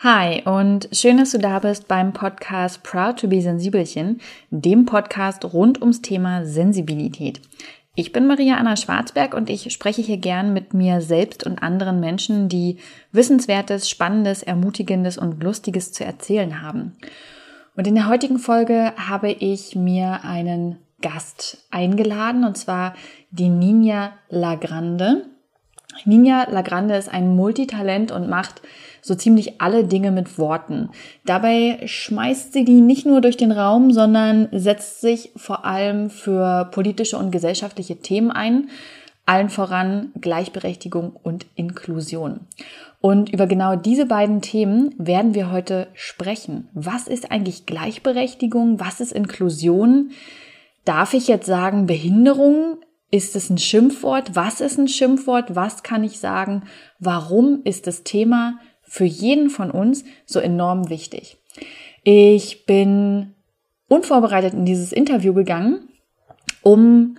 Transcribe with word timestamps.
Hi 0.00 0.42
und 0.44 0.90
schön, 0.92 1.16
dass 1.16 1.30
du 1.30 1.38
da 1.38 1.58
bist 1.58 1.88
beim 1.88 2.12
Podcast 2.12 2.82
Proud 2.82 3.18
to 3.18 3.28
be 3.28 3.40
Sensibelchen, 3.40 4.20
dem 4.50 4.84
Podcast 4.84 5.42
rund 5.54 5.80
ums 5.80 6.02
Thema 6.02 6.44
Sensibilität. 6.44 7.40
Ich 7.94 8.12
bin 8.12 8.26
Maria 8.26 8.56
Anna 8.56 8.76
Schwarzberg 8.76 9.32
und 9.32 9.48
ich 9.48 9.72
spreche 9.72 10.02
hier 10.02 10.18
gern 10.18 10.52
mit 10.52 10.74
mir 10.74 11.00
selbst 11.00 11.44
und 11.44 11.62
anderen 11.62 11.98
Menschen, 11.98 12.50
die 12.50 12.76
Wissenswertes, 13.12 13.88
Spannendes, 13.88 14.42
Ermutigendes 14.42 15.16
und 15.16 15.42
Lustiges 15.42 15.92
zu 15.92 16.04
erzählen 16.04 16.60
haben. 16.60 16.98
Und 17.74 17.86
in 17.86 17.94
der 17.94 18.06
heutigen 18.06 18.38
Folge 18.38 18.92
habe 18.98 19.32
ich 19.32 19.76
mir 19.76 20.24
einen 20.24 20.76
Gast 21.00 21.66
eingeladen 21.70 22.44
und 22.44 22.58
zwar 22.58 22.92
die 23.30 23.48
Ninja 23.48 24.12
Lagrande. 24.28 25.24
Ninja 26.04 26.48
Lagrande 26.50 26.96
ist 26.96 27.08
ein 27.08 27.34
Multitalent 27.34 28.12
und 28.12 28.28
macht 28.28 28.62
so 29.02 29.14
ziemlich 29.14 29.60
alle 29.60 29.84
Dinge 29.84 30.10
mit 30.10 30.36
Worten. 30.38 30.90
Dabei 31.24 31.80
schmeißt 31.86 32.52
sie 32.52 32.64
die 32.64 32.80
nicht 32.80 33.06
nur 33.06 33.20
durch 33.20 33.36
den 33.36 33.52
Raum, 33.52 33.92
sondern 33.92 34.48
setzt 34.52 35.00
sich 35.00 35.30
vor 35.36 35.64
allem 35.64 36.10
für 36.10 36.68
politische 36.72 37.16
und 37.16 37.30
gesellschaftliche 37.30 37.96
Themen 37.96 38.30
ein, 38.30 38.68
allen 39.24 39.48
voran 39.48 40.10
Gleichberechtigung 40.20 41.12
und 41.22 41.46
Inklusion. 41.54 42.40
Und 43.00 43.32
über 43.32 43.46
genau 43.46 43.76
diese 43.76 44.06
beiden 44.06 44.40
Themen 44.40 44.94
werden 44.98 45.34
wir 45.34 45.52
heute 45.52 45.86
sprechen. 45.94 46.68
Was 46.74 47.06
ist 47.06 47.30
eigentlich 47.30 47.66
Gleichberechtigung? 47.66 48.80
Was 48.80 49.00
ist 49.00 49.12
Inklusion? 49.12 50.10
Darf 50.84 51.14
ich 51.14 51.28
jetzt 51.28 51.46
sagen 51.46 51.86
Behinderung? 51.86 52.78
Ist 53.10 53.36
es 53.36 53.50
ein 53.50 53.58
Schimpfwort? 53.58 54.34
Was 54.34 54.60
ist 54.60 54.78
ein 54.78 54.88
Schimpfwort? 54.88 55.54
Was 55.54 55.82
kann 55.82 56.04
ich 56.04 56.18
sagen? 56.18 56.64
Warum 56.98 57.60
ist 57.64 57.86
das 57.86 58.02
Thema 58.02 58.58
für 58.86 59.04
jeden 59.04 59.50
von 59.50 59.70
uns 59.70 60.04
so 60.24 60.38
enorm 60.38 60.88
wichtig. 60.88 61.36
Ich 62.04 62.66
bin 62.66 63.34
unvorbereitet 63.88 64.54
in 64.54 64.64
dieses 64.64 64.92
Interview 64.92 65.34
gegangen, 65.34 65.88
um 66.62 67.16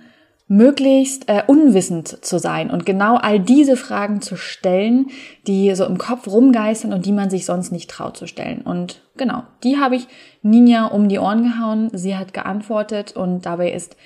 möglichst 0.50 1.28
äh, 1.28 1.42
unwissend 1.46 2.24
zu 2.24 2.38
sein 2.38 2.70
und 2.70 2.86
genau 2.86 3.16
all 3.16 3.38
diese 3.38 3.76
Fragen 3.76 4.22
zu 4.22 4.36
stellen, 4.36 5.08
die 5.46 5.74
so 5.74 5.84
im 5.84 5.98
Kopf 5.98 6.26
rumgeistern 6.26 6.94
und 6.94 7.04
die 7.04 7.12
man 7.12 7.28
sich 7.28 7.44
sonst 7.44 7.70
nicht 7.70 7.90
traut 7.90 8.16
zu 8.16 8.26
stellen. 8.26 8.62
Und 8.62 9.02
genau, 9.18 9.42
die 9.62 9.76
habe 9.76 9.96
ich 9.96 10.08
Ninja 10.40 10.86
um 10.86 11.10
die 11.10 11.18
Ohren 11.18 11.42
gehauen. 11.42 11.90
Sie 11.92 12.16
hat 12.16 12.32
geantwortet 12.32 13.14
und 13.14 13.44
dabei 13.44 13.72
ist 13.72 13.96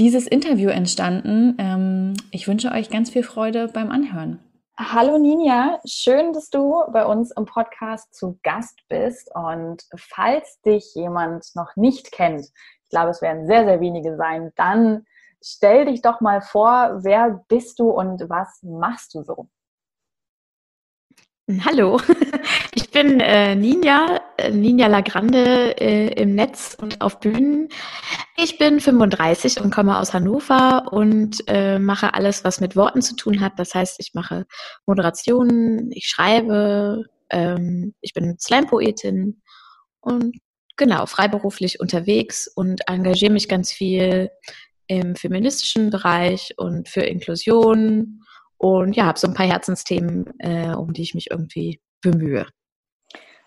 dieses 0.00 0.26
Interview 0.26 0.70
entstanden. 0.70 1.56
Ähm, 1.58 2.14
ich 2.30 2.48
wünsche 2.48 2.72
euch 2.72 2.88
ganz 2.88 3.10
viel 3.10 3.22
Freude 3.22 3.68
beim 3.68 3.90
Anhören. 3.90 4.40
Hallo 4.78 5.18
Ninja, 5.18 5.78
schön, 5.84 6.32
dass 6.32 6.48
du 6.48 6.82
bei 6.90 7.04
uns 7.04 7.30
im 7.32 7.44
Podcast 7.44 8.14
zu 8.14 8.38
Gast 8.42 8.80
bist. 8.88 9.30
Und 9.34 9.82
falls 9.94 10.62
dich 10.62 10.94
jemand 10.94 11.54
noch 11.54 11.76
nicht 11.76 12.12
kennt, 12.12 12.46
ich 12.84 12.90
glaube, 12.90 13.10
es 13.10 13.20
werden 13.20 13.46
sehr, 13.46 13.66
sehr 13.66 13.80
wenige 13.80 14.16
sein, 14.16 14.52
dann 14.56 15.04
stell 15.42 15.84
dich 15.84 16.00
doch 16.00 16.22
mal 16.22 16.40
vor, 16.40 17.00
wer 17.02 17.44
bist 17.48 17.78
du 17.78 17.90
und 17.90 18.30
was 18.30 18.62
machst 18.62 19.12
du 19.14 19.22
so? 19.22 19.48
Hallo, 21.58 22.00
ich 22.74 22.90
bin 22.90 23.18
äh, 23.18 23.56
Ninja, 23.56 24.20
äh, 24.36 24.50
Ninja 24.50 24.86
Lagrande 24.86 25.76
äh, 25.80 26.12
im 26.20 26.36
Netz 26.36 26.76
und 26.80 27.00
auf 27.00 27.18
Bühnen. 27.18 27.68
Ich 28.36 28.56
bin 28.56 28.78
35 28.78 29.60
und 29.60 29.74
komme 29.74 29.98
aus 29.98 30.14
Hannover 30.14 30.92
und 30.92 31.42
äh, 31.48 31.80
mache 31.80 32.14
alles, 32.14 32.44
was 32.44 32.60
mit 32.60 32.76
Worten 32.76 33.02
zu 33.02 33.16
tun 33.16 33.40
hat. 33.40 33.54
Das 33.58 33.74
heißt, 33.74 33.96
ich 33.98 34.14
mache 34.14 34.46
Moderationen, 34.86 35.90
ich 35.90 36.06
schreibe, 36.06 37.04
ähm, 37.30 37.94
ich 38.00 38.12
bin 38.12 38.38
Slam-Poetin 38.38 39.42
und 40.00 40.36
genau, 40.76 41.06
freiberuflich 41.06 41.80
unterwegs 41.80 42.46
und 42.46 42.82
engagiere 42.86 43.32
mich 43.32 43.48
ganz 43.48 43.72
viel 43.72 44.30
im 44.86 45.16
feministischen 45.16 45.90
Bereich 45.90 46.54
und 46.58 46.88
für 46.88 47.02
Inklusion 47.02 48.19
und 48.60 48.94
ja, 48.94 49.06
habe 49.06 49.18
so 49.18 49.26
ein 49.26 49.32
paar 49.32 49.46
Herzensthemen, 49.46 50.38
äh, 50.38 50.74
um 50.74 50.92
die 50.92 51.00
ich 51.00 51.14
mich 51.14 51.30
irgendwie 51.30 51.80
bemühe. 52.02 52.46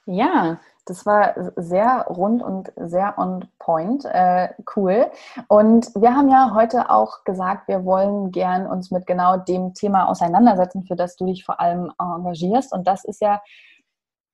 Ja, 0.07 0.59
das 0.85 1.05
war 1.05 1.35
sehr 1.55 2.07
rund 2.09 2.41
und 2.41 2.73
sehr 2.75 3.13
on 3.19 3.45
point. 3.59 4.05
Äh, 4.05 4.49
cool. 4.75 5.11
Und 5.47 5.93
wir 5.93 6.15
haben 6.15 6.29
ja 6.29 6.53
heute 6.55 6.89
auch 6.89 7.23
gesagt, 7.25 7.67
wir 7.67 7.85
wollen 7.85 8.31
gern 8.31 8.65
uns 8.65 8.89
mit 8.89 9.05
genau 9.05 9.37
dem 9.37 9.75
Thema 9.75 10.09
auseinandersetzen, 10.09 10.83
für 10.83 10.95
das 10.95 11.15
du 11.15 11.27
dich 11.27 11.45
vor 11.45 11.59
allem 11.59 11.91
engagierst. 11.99 12.73
Und 12.73 12.87
das 12.87 13.05
ist 13.05 13.21
ja 13.21 13.39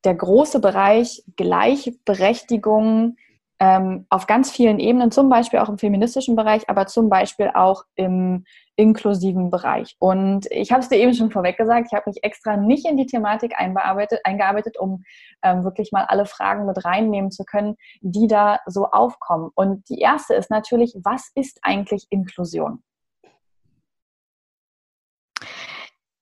der 0.06 0.16
große 0.16 0.62
Bereich 0.62 1.26
Gleichberechtigung 1.36 3.18
ähm, 3.60 4.06
auf 4.10 4.28
ganz 4.28 4.50
vielen 4.50 4.80
Ebenen, 4.80 5.12
zum 5.12 5.28
Beispiel 5.28 5.60
auch 5.60 5.68
im 5.68 5.78
feministischen 5.78 6.38
Bereich, 6.38 6.70
aber 6.70 6.88
zum 6.88 7.10
Beispiel 7.10 7.52
auch 7.54 7.84
im 7.96 8.46
inklusiven 8.80 9.50
Bereich. 9.50 9.98
Und 10.00 10.48
ich 10.52 10.72
habe 10.72 10.82
es 10.82 10.88
dir 10.88 10.98
eben 10.98 11.14
schon 11.14 11.32
vorweg 11.32 11.58
gesagt, 11.58 11.88
ich 11.92 11.94
habe 11.94 12.10
mich 12.10 12.24
extra 12.24 12.56
nicht 12.56 12.88
in 12.88 12.96
die 12.96 13.06
Thematik 13.06 13.54
eingearbeitet, 13.58 14.80
um 14.80 15.04
ähm, 15.44 15.66
wirklich 15.66 15.92
mal 15.92 16.06
alle 16.06 16.26
Fragen 16.26 16.66
mit 16.66 16.86
reinnehmen 16.86 17.30
zu 17.30 17.44
können, 17.44 17.76
die 18.00 18.28
da 18.28 18.60
so 18.66 18.86
aufkommen. 18.86 19.50
Und 19.54 19.90
die 19.90 20.00
erste 20.00 20.34
ist 20.34 20.50
natürlich, 20.50 20.96
was 21.04 21.30
ist 21.36 21.60
eigentlich 21.62 22.08
Inklusion? 22.10 22.82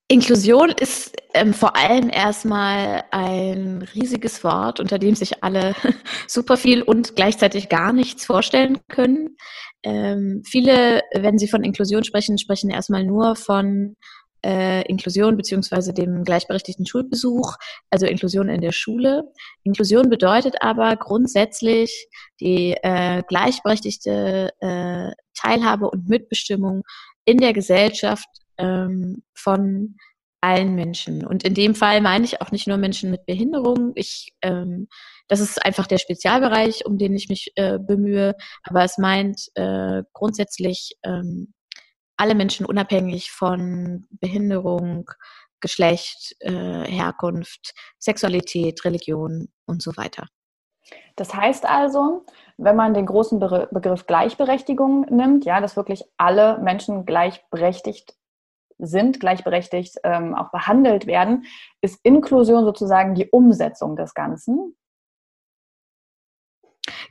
Inklusion 0.09 0.69
ist 0.69 1.17
ähm, 1.33 1.53
vor 1.53 1.75
allem 1.75 2.09
erstmal 2.09 3.03
ein 3.11 3.81
riesiges 3.93 4.41
Wort, 4.43 4.79
unter 4.79 4.99
dem 4.99 5.15
sich 5.15 5.43
alle 5.43 5.75
super 6.27 6.55
viel 6.55 6.81
und 6.81 7.17
gleichzeitig 7.17 7.67
gar 7.67 7.91
nichts 7.91 8.25
vorstellen 8.25 8.79
können. 8.87 9.35
Ähm, 9.83 10.43
viele, 10.45 11.01
wenn 11.13 11.37
sie 11.37 11.49
von 11.49 11.63
Inklusion 11.63 12.05
sprechen, 12.05 12.37
sprechen 12.37 12.69
erstmal 12.69 13.03
nur 13.03 13.35
von 13.35 13.97
äh, 14.45 14.87
Inklusion 14.87 15.35
beziehungsweise 15.35 15.93
dem 15.93 16.23
gleichberechtigten 16.23 16.85
Schulbesuch, 16.85 17.57
also 17.89 18.05
Inklusion 18.05 18.47
in 18.47 18.61
der 18.61 18.71
Schule. 18.71 19.23
Inklusion 19.63 20.09
bedeutet 20.09 20.55
aber 20.61 20.95
grundsätzlich 20.95 22.07
die 22.39 22.77
äh, 22.81 23.23
gleichberechtigte 23.27 24.53
äh, 24.61 25.11
Teilhabe 25.33 25.89
und 25.89 26.07
Mitbestimmung 26.07 26.83
in 27.25 27.39
der 27.39 27.51
Gesellschaft 27.51 28.27
ähm, 28.57 29.23
von 29.33 29.95
allen 30.41 30.75
Menschen. 30.75 31.25
Und 31.25 31.43
in 31.43 31.53
dem 31.53 31.75
Fall 31.75 32.01
meine 32.01 32.25
ich 32.25 32.41
auch 32.41 32.51
nicht 32.51 32.67
nur 32.67 32.77
Menschen 32.77 33.11
mit 33.11 33.25
Behinderung. 33.25 33.91
Ich, 33.95 34.33
ähm, 34.41 34.87
das 35.27 35.39
ist 35.39 35.63
einfach 35.65 35.87
der 35.87 35.97
Spezialbereich, 35.97 36.85
um 36.85 36.97
den 36.97 37.15
ich 37.15 37.27
mich 37.29 37.51
äh, 37.55 37.79
bemühe. 37.79 38.35
Aber 38.63 38.83
es 38.83 38.97
meint 38.97 39.49
äh, 39.55 40.03
grundsätzlich 40.13 40.95
ähm, 41.03 41.53
alle 42.17 42.35
Menschen 42.35 42.65
unabhängig 42.65 43.31
von 43.31 44.07
Behinderung, 44.09 45.09
Geschlecht, 45.59 46.35
äh, 46.39 46.83
Herkunft, 46.85 47.73
Sexualität, 47.99 48.85
Religion 48.85 49.47
und 49.65 49.81
so 49.81 49.97
weiter. 49.97 50.27
Das 51.15 51.33
heißt 51.33 51.65
also, 51.65 52.25
wenn 52.57 52.75
man 52.75 52.93
den 52.93 53.07
großen 53.07 53.39
Begriff 53.39 54.05
Gleichberechtigung 54.05 55.01
nimmt, 55.09 55.45
ja, 55.45 55.59
dass 55.59 55.75
wirklich 55.75 56.05
alle 56.17 56.59
Menschen 56.59 57.05
gleichberechtigt 57.05 58.16
sind, 58.79 59.19
gleichberechtigt 59.19 59.95
ähm, 60.03 60.35
auch 60.35 60.51
behandelt 60.51 61.07
werden, 61.07 61.45
ist 61.81 61.99
Inklusion 62.03 62.63
sozusagen 62.65 63.15
die 63.15 63.29
Umsetzung 63.29 63.95
des 63.95 64.13
Ganzen. 64.13 64.75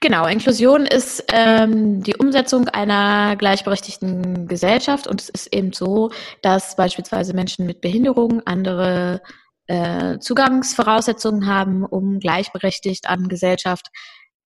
Genau, 0.00 0.26
Inklusion 0.26 0.87
ist 0.87 1.25
ähm, 1.32 2.03
die 2.03 2.16
Umsetzung 2.16 2.69
einer 2.69 3.37
gleichberechtigten 3.37 4.47
Gesellschaft 4.47 5.06
und 5.06 5.21
es 5.21 5.28
ist 5.28 5.55
eben 5.55 5.72
so, 5.72 6.10
dass 6.43 6.76
beispielsweise 6.76 7.34
Menschen 7.34 7.66
mit 7.66 7.81
Behinderung 7.81 8.43
andere 8.47 9.21
äh, 9.66 10.19
Zugangsvoraussetzungen 10.19 11.47
haben, 11.47 11.84
um 11.84 12.21
gleichberechtigt 12.21 13.08
an 13.08 13.29
Gesellschaft 13.29 13.88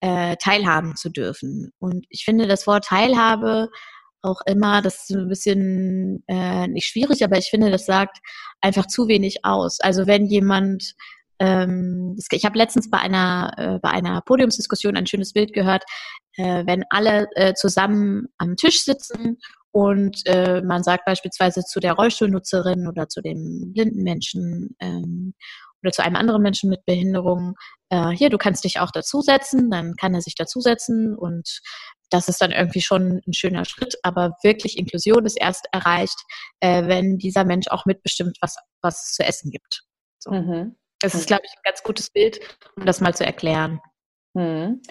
äh, 0.01 0.37
teilhaben 0.37 0.95
zu 0.95 1.09
dürfen. 1.09 1.71
Und 1.79 2.05
ich 2.09 2.23
finde, 2.23 2.47
das 2.47 2.67
Wort 2.67 2.85
Teilhabe 2.85 3.69
auch 4.21 4.41
immer, 4.45 4.81
das 4.81 5.09
ist 5.09 5.15
ein 5.15 5.29
bisschen 5.29 6.23
äh, 6.27 6.67
nicht 6.67 6.87
schwierig, 6.87 7.23
aber 7.23 7.37
ich 7.37 7.49
finde, 7.49 7.71
das 7.71 7.85
sagt 7.85 8.17
einfach 8.61 8.87
zu 8.87 9.07
wenig 9.07 9.45
aus. 9.45 9.79
Also 9.79 10.07
wenn 10.07 10.25
jemand 10.25 10.95
ähm, 11.39 12.17
ich 12.31 12.45
habe 12.45 12.57
letztens 12.57 12.89
bei 12.89 12.99
einer 12.99 13.53
äh, 13.57 13.79
bei 13.79 13.89
einer 13.89 14.21
Podiumsdiskussion 14.21 14.97
ein 14.97 15.07
schönes 15.07 15.33
Bild 15.33 15.53
gehört, 15.53 15.83
äh, 16.35 16.65
wenn 16.65 16.83
alle 16.89 17.27
äh, 17.35 17.53
zusammen 17.53 18.27
am 18.37 18.55
Tisch 18.55 18.83
sitzen 18.83 19.37
und 19.71 20.23
man 20.25 20.81
sagt 20.81 21.05
beispielsweise 21.05 21.63
zu 21.63 21.79
der 21.79 21.93
Rollstuhlnutzerin 21.93 22.87
oder 22.87 23.07
zu 23.07 23.21
dem 23.21 23.71
blinden 23.71 24.01
Menschen 24.01 24.75
ähm, 24.79 25.35
oder 25.83 25.91
zu 25.91 26.03
einem 26.03 26.15
anderen 26.15 26.41
Menschen 26.41 26.71
mit 26.71 26.85
Behinderung, 26.85 27.53
hier, 28.15 28.31
du 28.31 28.39
kannst 28.39 28.63
dich 28.63 28.79
auch 28.79 28.89
dazusetzen, 28.91 29.69
dann 29.69 29.95
kann 29.95 30.15
er 30.15 30.21
sich 30.21 30.33
dazusetzen 30.33 31.15
und 31.15 31.61
das 32.09 32.27
ist 32.27 32.41
dann 32.41 32.51
irgendwie 32.51 32.81
schon 32.81 33.21
ein 33.27 33.33
schöner 33.33 33.65
Schritt, 33.65 33.95
aber 34.03 34.35
wirklich 34.43 34.77
Inklusion 34.77 35.25
ist 35.25 35.39
erst 35.39 35.67
erreicht, 35.71 36.17
äh, 36.59 36.87
wenn 36.87 37.17
dieser 37.17 37.45
Mensch 37.45 37.67
auch 37.69 37.85
mitbestimmt, 37.85 38.37
was, 38.41 38.55
was 38.81 39.05
es 39.05 39.13
zu 39.13 39.23
essen 39.23 39.51
gibt. 39.51 39.83
So. 40.19 40.31
Mhm. 40.31 40.75
Das 41.01 41.15
ist, 41.15 41.27
glaube 41.27 41.43
ich, 41.45 41.51
ein 41.51 41.61
ganz 41.63 41.81
gutes 41.81 42.09
Bild, 42.09 42.39
um 42.75 42.85
das 42.85 42.99
mal 42.99 43.15
zu 43.15 43.25
erklären. 43.25 43.79
Hm. 44.35 44.81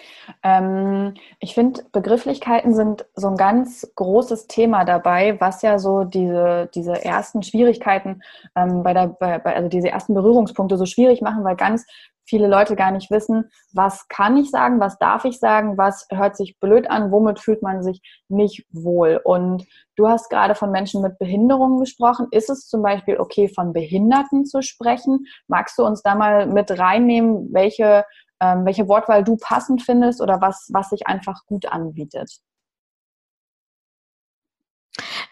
Ähm, 0.42 1.14
ich 1.38 1.54
finde, 1.54 1.82
Begrifflichkeiten 1.92 2.74
sind 2.74 3.06
so 3.14 3.28
ein 3.28 3.36
ganz 3.36 3.88
großes 3.94 4.48
Thema 4.48 4.84
dabei, 4.84 5.40
was 5.40 5.62
ja 5.62 5.78
so 5.78 6.02
diese, 6.02 6.68
diese 6.74 7.04
ersten 7.04 7.44
Schwierigkeiten 7.44 8.22
ähm, 8.56 8.82
bei 8.82 8.94
der, 8.94 9.06
bei, 9.06 9.40
also 9.44 9.68
diese 9.68 9.90
ersten 9.90 10.14
Berührungspunkte 10.14 10.76
so 10.76 10.86
schwierig 10.86 11.22
machen, 11.22 11.44
weil 11.44 11.54
ganz 11.54 11.86
viele 12.28 12.46
Leute 12.46 12.76
gar 12.76 12.90
nicht 12.90 13.10
wissen, 13.10 13.50
was 13.72 14.06
kann 14.08 14.36
ich 14.36 14.50
sagen, 14.50 14.80
was 14.80 14.98
darf 14.98 15.24
ich 15.24 15.38
sagen, 15.38 15.78
was 15.78 16.06
hört 16.10 16.36
sich 16.36 16.58
blöd 16.60 16.90
an, 16.90 17.10
womit 17.10 17.38
fühlt 17.38 17.62
man 17.62 17.82
sich 17.82 18.02
nicht 18.28 18.66
wohl. 18.70 19.20
Und 19.24 19.66
du 19.96 20.08
hast 20.08 20.28
gerade 20.28 20.54
von 20.54 20.70
Menschen 20.70 21.00
mit 21.00 21.18
Behinderungen 21.18 21.78
gesprochen. 21.78 22.26
Ist 22.30 22.50
es 22.50 22.68
zum 22.68 22.82
Beispiel 22.82 23.18
okay, 23.18 23.48
von 23.48 23.72
Behinderten 23.72 24.44
zu 24.44 24.62
sprechen? 24.62 25.26
Magst 25.46 25.78
du 25.78 25.84
uns 25.84 26.02
da 26.02 26.14
mal 26.14 26.46
mit 26.46 26.78
reinnehmen, 26.78 27.48
welche 27.52 28.04
ähm, 28.40 28.64
welche 28.64 28.88
Wortwahl 28.88 29.24
du 29.24 29.36
passend 29.36 29.82
findest 29.82 30.20
oder 30.20 30.40
was, 30.40 30.68
was 30.72 30.90
sich 30.90 31.06
einfach 31.06 31.44
gut 31.46 31.66
anbietet. 31.66 32.40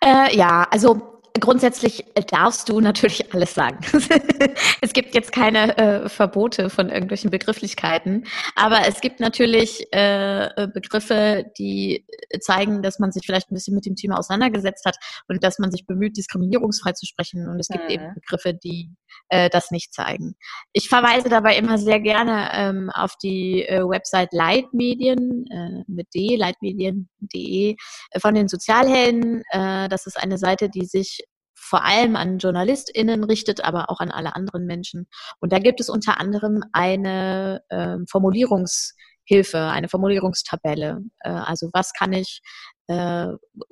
Äh, 0.03 0.37
ja, 0.37 0.67
also 0.71 1.16
Grundsätzlich 1.41 2.05
darfst 2.29 2.69
du 2.69 2.81
natürlich 2.81 3.31
alles 3.35 3.55
sagen. 3.55 3.79
es 4.81 4.93
gibt 4.93 5.15
jetzt 5.15 5.33
keine 5.33 5.77
äh, 5.77 6.09
Verbote 6.09 6.71
von 6.71 6.89
irgendwelchen 6.89 7.31
Begrifflichkeiten, 7.31 8.27
aber 8.55 8.87
es 8.87 9.01
gibt 9.01 9.21
natürlich 9.21 9.87
äh, 9.93 10.69
Begriffe, 10.73 11.45
die 11.59 12.07
zeigen, 12.41 12.83
dass 12.83 12.99
man 12.99 13.13
sich 13.13 13.25
vielleicht 13.27 13.51
ein 13.51 13.55
bisschen 13.55 13.75
mit 13.75 13.87
dem 13.87 13.97
Thema 13.97 14.19
auseinandergesetzt 14.19 14.85
hat 14.85 14.97
und 15.29 15.43
dass 15.43 15.59
man 15.59 15.71
sich 15.71 15.87
bemüht, 15.87 16.17
diskriminierungsfrei 16.17 16.93
zu 16.93 17.07
sprechen. 17.07 17.49
Und 17.49 17.61
es 17.61 17.69
gibt 17.69 17.85
mhm. 17.85 17.91
eben 17.91 18.15
Begriffe, 18.15 18.55
die 18.55 18.91
äh, 19.29 19.51
das 19.51 19.71
nicht 19.71 19.93
zeigen. 19.93 20.37
Ich 20.73 20.89
verweise 20.89 21.29
dabei 21.29 21.57
immer 21.57 21.79
sehr 21.79 22.01
gerne 22.01 22.49
ähm, 22.53 22.91
auf 22.91 23.17
die 23.17 23.63
äh, 23.63 23.83
Website 23.83 24.33
Leitmedien 24.33 25.47
äh, 25.51 25.85
mit 25.87 26.15
d, 26.15 26.37
leitmedien.de 26.37 27.77
äh, 28.11 28.21
von 28.21 28.35
den 28.35 28.49
Sozialhelden. 28.49 29.43
Äh, 29.51 29.89
das 29.89 30.07
ist 30.07 30.19
eine 30.19 30.39
Seite, 30.39 30.69
die 30.69 30.85
sich 30.85 31.25
vor 31.57 31.85
allem 31.85 32.17
an 32.17 32.39
JournalistInnen 32.39 33.25
richtet, 33.25 33.65
aber 33.65 33.91
auch 33.91 34.01
an 34.01 34.11
alle 34.11 34.37
anderen 34.37 34.67
Menschen. 34.67 35.09
Und 35.41 35.53
da 35.53 35.59
gibt 35.59 35.81
es 35.81 35.89
unter 35.89 36.21
anderem 36.21 36.63
eine 36.73 37.63
äh, 37.71 37.97
Formulierungshilfe, 38.09 39.59
eine 39.59 39.89
Formulierungstabelle. 39.89 41.01
Äh, 41.21 41.31
also 41.31 41.71
was 41.73 41.93
kann 41.93 42.13
ich 42.13 42.41
äh, 42.89 43.29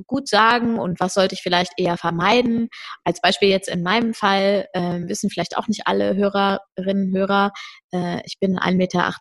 gut 0.07 0.29
sagen 0.29 0.79
und 0.79 0.99
was 0.99 1.15
sollte 1.15 1.35
ich 1.35 1.43
vielleicht 1.43 1.73
eher 1.77 1.97
vermeiden. 1.97 2.69
Als 3.05 3.21
Beispiel 3.21 3.49
jetzt 3.49 3.69
in 3.69 3.83
meinem 3.83 4.15
Fall 4.15 4.67
äh, 4.73 5.01
wissen 5.07 5.31
vielleicht 5.31 5.57
auch 5.57 5.69
nicht 5.69 5.87
alle 5.87 6.17
Hörerinnen 6.17 7.09
und 7.09 7.17
Hörer, 7.17 7.53
äh, 7.93 8.21
ich 8.25 8.39
bin 8.41 8.59
1,38 8.59 8.75
Meter 8.77 9.15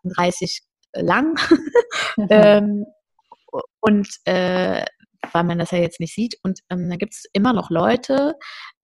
lang. 0.94 1.36
Mhm. 2.16 2.28
ähm, 2.30 2.86
und 3.82 4.08
äh, 4.26 4.86
weil 5.32 5.44
man 5.44 5.60
das 5.60 5.72
ja 5.72 5.80
jetzt 5.80 6.00
nicht 6.00 6.14
sieht. 6.14 6.36
Und 6.44 6.60
ähm, 6.70 6.90
da 6.90 6.96
gibt 6.96 7.14
es 7.14 7.26
immer 7.34 7.54
noch 7.54 7.70
Leute, 7.70 8.36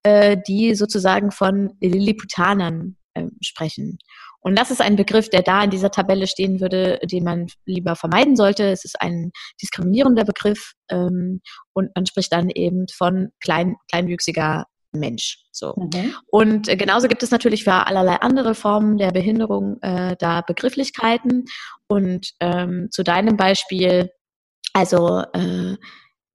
äh, 0.03 0.37
die 0.47 0.75
sozusagen 0.75 1.31
von 1.31 1.73
Lilliputanern 1.81 2.97
äh, 3.13 3.25
sprechen. 3.41 3.99
Und 4.41 4.57
das 4.57 4.71
ist 4.71 4.81
ein 4.81 4.95
Begriff, 4.95 5.29
der 5.29 5.41
da 5.41 5.63
in 5.63 5.69
dieser 5.69 5.91
Tabelle 5.91 6.27
stehen 6.27 6.61
würde, 6.61 6.99
den 7.03 7.23
man 7.23 7.47
lieber 7.65 7.95
vermeiden 7.95 8.35
sollte. 8.35 8.71
Es 8.71 8.85
ist 8.85 9.01
ein 9.01 9.31
diskriminierender 9.61 10.23
Begriff 10.23 10.73
ähm, 10.89 11.41
und 11.73 11.89
man 11.95 12.05
spricht 12.05 12.31
dann 12.31 12.49
eben 12.49 12.85
von 12.87 13.29
klein, 13.41 13.75
kleinwüchsiger 13.91 14.65
Mensch. 14.91 15.43
So. 15.51 15.75
Mhm. 15.75 16.15
Und 16.27 16.67
äh, 16.69 16.77
genauso 16.77 17.07
gibt 17.07 17.21
es 17.21 17.31
natürlich 17.31 17.63
für 17.63 17.85
allerlei 17.85 18.15
andere 18.15 18.55
Formen 18.55 18.97
der 18.97 19.11
Behinderung 19.11 19.77
äh, 19.81 20.15
da 20.17 20.41
Begrifflichkeiten. 20.41 21.45
Und 21.87 22.31
ähm, 22.39 22.87
zu 22.91 23.03
deinem 23.03 23.35
Beispiel, 23.35 24.09
also 24.73 25.23
äh, 25.33 25.75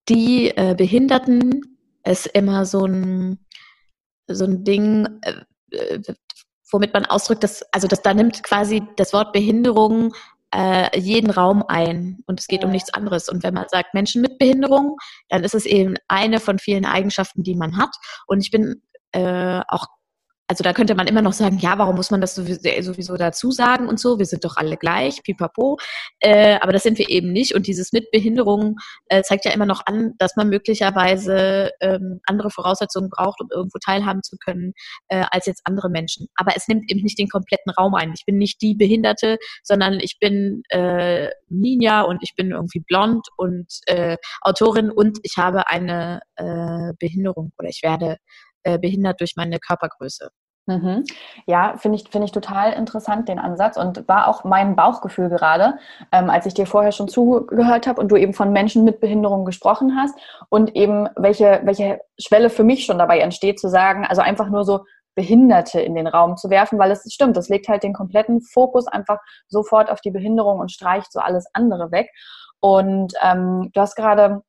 die 0.08 0.50
äh, 0.56 0.74
Behinderten 0.76 1.78
ist 2.04 2.26
immer 2.26 2.66
so 2.66 2.86
ein, 2.86 3.38
so 4.26 4.44
ein 4.44 4.64
Ding, 4.64 5.08
äh, 5.22 5.76
äh, 5.76 6.00
womit 6.70 6.92
man 6.92 7.06
ausdrückt, 7.06 7.44
dass, 7.44 7.62
also 7.72 7.88
das 7.88 8.02
da 8.02 8.14
nimmt 8.14 8.42
quasi 8.42 8.82
das 8.96 9.12
Wort 9.12 9.32
Behinderung 9.32 10.14
äh, 10.54 10.98
jeden 10.98 11.30
Raum 11.30 11.64
ein 11.66 12.22
und 12.26 12.40
es 12.40 12.46
geht 12.46 12.60
ja. 12.60 12.66
um 12.66 12.72
nichts 12.72 12.92
anderes. 12.92 13.28
Und 13.28 13.42
wenn 13.42 13.54
man 13.54 13.68
sagt 13.68 13.94
Menschen 13.94 14.22
mit 14.22 14.38
Behinderung, 14.38 14.96
dann 15.28 15.44
ist 15.44 15.54
es 15.54 15.66
eben 15.66 15.94
eine 16.08 16.40
von 16.40 16.58
vielen 16.58 16.84
Eigenschaften, 16.84 17.42
die 17.42 17.56
man 17.56 17.76
hat. 17.76 17.94
Und 18.26 18.40
ich 18.40 18.50
bin 18.50 18.82
äh, 19.12 19.60
auch 19.68 19.86
also 20.46 20.62
da 20.62 20.74
könnte 20.74 20.94
man 20.94 21.06
immer 21.06 21.22
noch 21.22 21.32
sagen, 21.32 21.58
ja, 21.58 21.78
warum 21.78 21.96
muss 21.96 22.10
man 22.10 22.20
das 22.20 22.34
sowieso 22.34 23.16
dazu 23.16 23.50
sagen 23.50 23.88
und 23.88 23.98
so? 23.98 24.18
Wir 24.18 24.26
sind 24.26 24.44
doch 24.44 24.56
alle 24.56 24.76
gleich, 24.76 25.22
pipapo. 25.22 25.78
Äh, 26.20 26.58
aber 26.60 26.72
das 26.72 26.82
sind 26.82 26.98
wir 26.98 27.08
eben 27.08 27.32
nicht. 27.32 27.54
Und 27.54 27.66
dieses 27.66 27.92
mit 27.92 28.10
Behinderung 28.10 28.76
äh, 29.06 29.22
zeigt 29.22 29.46
ja 29.46 29.52
immer 29.52 29.64
noch 29.64 29.86
an, 29.86 30.12
dass 30.18 30.36
man 30.36 30.50
möglicherweise 30.50 31.70
ähm, 31.80 32.20
andere 32.26 32.50
Voraussetzungen 32.50 33.08
braucht, 33.08 33.40
um 33.40 33.48
irgendwo 33.50 33.78
teilhaben 33.78 34.22
zu 34.22 34.36
können, 34.36 34.74
äh, 35.08 35.24
als 35.30 35.46
jetzt 35.46 35.62
andere 35.64 35.88
Menschen. 35.88 36.26
Aber 36.36 36.52
es 36.56 36.68
nimmt 36.68 36.90
eben 36.90 37.02
nicht 37.02 37.18
den 37.18 37.28
kompletten 37.28 37.72
Raum 37.72 37.94
ein. 37.94 38.12
Ich 38.14 38.26
bin 38.26 38.36
nicht 38.36 38.60
die 38.60 38.74
Behinderte, 38.74 39.38
sondern 39.62 39.98
ich 39.98 40.18
bin 40.18 40.62
äh, 40.68 41.30
Ninja 41.48 42.02
und 42.02 42.22
ich 42.22 42.34
bin 42.36 42.50
irgendwie 42.50 42.80
blond 42.80 43.26
und 43.38 43.66
äh, 43.86 44.18
Autorin 44.42 44.90
und 44.90 45.18
ich 45.22 45.38
habe 45.38 45.68
eine 45.68 46.20
äh, 46.36 46.92
Behinderung 46.98 47.52
oder 47.58 47.68
ich 47.68 47.80
werde 47.82 48.18
äh, 48.64 48.78
behindert 48.78 49.20
durch 49.20 49.34
meine 49.36 49.58
Körpergröße. 49.58 50.30
Mhm. 50.66 51.04
Ja, 51.46 51.76
finde 51.76 51.96
ich, 51.96 52.08
finde 52.08 52.24
ich 52.24 52.32
total 52.32 52.72
interessant, 52.72 53.28
den 53.28 53.38
Ansatz. 53.38 53.76
Und 53.76 54.08
war 54.08 54.28
auch 54.28 54.44
mein 54.44 54.76
Bauchgefühl 54.76 55.28
gerade, 55.28 55.78
ähm, 56.10 56.30
als 56.30 56.46
ich 56.46 56.54
dir 56.54 56.66
vorher 56.66 56.92
schon 56.92 57.08
zugehört 57.08 57.86
habe 57.86 58.00
und 58.00 58.08
du 58.08 58.16
eben 58.16 58.32
von 58.32 58.50
Menschen 58.50 58.84
mit 58.84 59.00
Behinderung 59.00 59.44
gesprochen 59.44 59.96
hast 59.96 60.18
und 60.48 60.74
eben 60.74 61.08
welche, 61.16 61.60
welche 61.64 62.00
Schwelle 62.18 62.48
für 62.48 62.64
mich 62.64 62.86
schon 62.86 62.98
dabei 62.98 63.18
entsteht, 63.18 63.60
zu 63.60 63.68
sagen, 63.68 64.06
also 64.06 64.22
einfach 64.22 64.48
nur 64.48 64.64
so 64.64 64.84
Behinderte 65.14 65.80
in 65.80 65.94
den 65.94 66.06
Raum 66.06 66.36
zu 66.36 66.50
werfen, 66.50 66.78
weil 66.78 66.90
es 66.90 67.04
stimmt, 67.12 67.36
das 67.36 67.48
legt 67.48 67.68
halt 67.68 67.82
den 67.82 67.92
kompletten 67.92 68.40
Fokus 68.40 68.88
einfach 68.88 69.18
sofort 69.48 69.90
auf 69.90 70.00
die 70.00 70.10
Behinderung 70.10 70.60
und 70.60 70.72
streicht 70.72 71.12
so 71.12 71.20
alles 71.20 71.46
andere 71.52 71.92
weg. 71.92 72.08
Und 72.60 73.12
ähm, 73.22 73.70
du 73.74 73.80
hast 73.80 73.94
gerade 73.96 74.42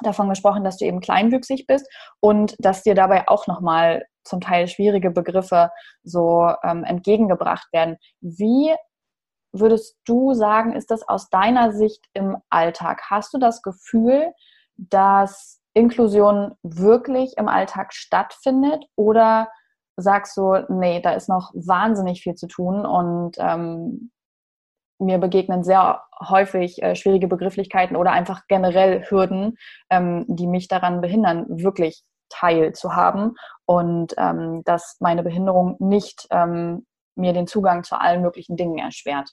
davon 0.00 0.28
gesprochen, 0.28 0.64
dass 0.64 0.78
du 0.78 0.84
eben 0.84 1.00
kleinwüchsig 1.00 1.66
bist 1.66 1.86
und 2.20 2.56
dass 2.58 2.82
dir 2.82 2.94
dabei 2.94 3.28
auch 3.28 3.46
nochmal 3.46 4.04
zum 4.24 4.40
Teil 4.40 4.68
schwierige 4.68 5.10
Begriffe 5.10 5.70
so 6.02 6.48
ähm, 6.62 6.84
entgegengebracht 6.84 7.72
werden. 7.72 7.96
Wie 8.20 8.74
würdest 9.52 9.98
du 10.06 10.32
sagen, 10.32 10.72
ist 10.74 10.90
das 10.90 11.06
aus 11.06 11.28
deiner 11.28 11.72
Sicht 11.72 12.04
im 12.14 12.38
Alltag? 12.48 13.02
Hast 13.10 13.34
du 13.34 13.38
das 13.38 13.62
Gefühl, 13.62 14.32
dass 14.76 15.60
Inklusion 15.74 16.54
wirklich 16.62 17.34
im 17.36 17.48
Alltag 17.48 17.92
stattfindet 17.92 18.84
oder 18.96 19.48
sagst 19.96 20.36
du, 20.36 20.64
nee, 20.68 21.00
da 21.00 21.12
ist 21.12 21.28
noch 21.28 21.52
wahnsinnig 21.54 22.22
viel 22.22 22.34
zu 22.34 22.46
tun 22.46 22.86
und 22.86 23.36
ähm, 23.38 24.10
mir 25.02 25.18
begegnen 25.18 25.64
sehr 25.64 26.02
häufig 26.20 26.82
äh, 26.82 26.94
schwierige 26.94 27.28
Begrifflichkeiten 27.28 27.96
oder 27.96 28.12
einfach 28.12 28.42
generell 28.48 29.04
Hürden, 29.08 29.56
ähm, 29.90 30.24
die 30.28 30.46
mich 30.46 30.68
daran 30.68 31.00
behindern, 31.00 31.46
wirklich 31.48 32.02
teilzuhaben 32.28 33.36
und 33.66 34.14
ähm, 34.16 34.62
dass 34.64 34.96
meine 35.00 35.22
Behinderung 35.22 35.76
nicht 35.78 36.26
ähm, 36.30 36.86
mir 37.14 37.32
den 37.32 37.46
Zugang 37.46 37.84
zu 37.84 38.00
allen 38.00 38.22
möglichen 38.22 38.56
Dingen 38.56 38.78
erschwert. 38.78 39.28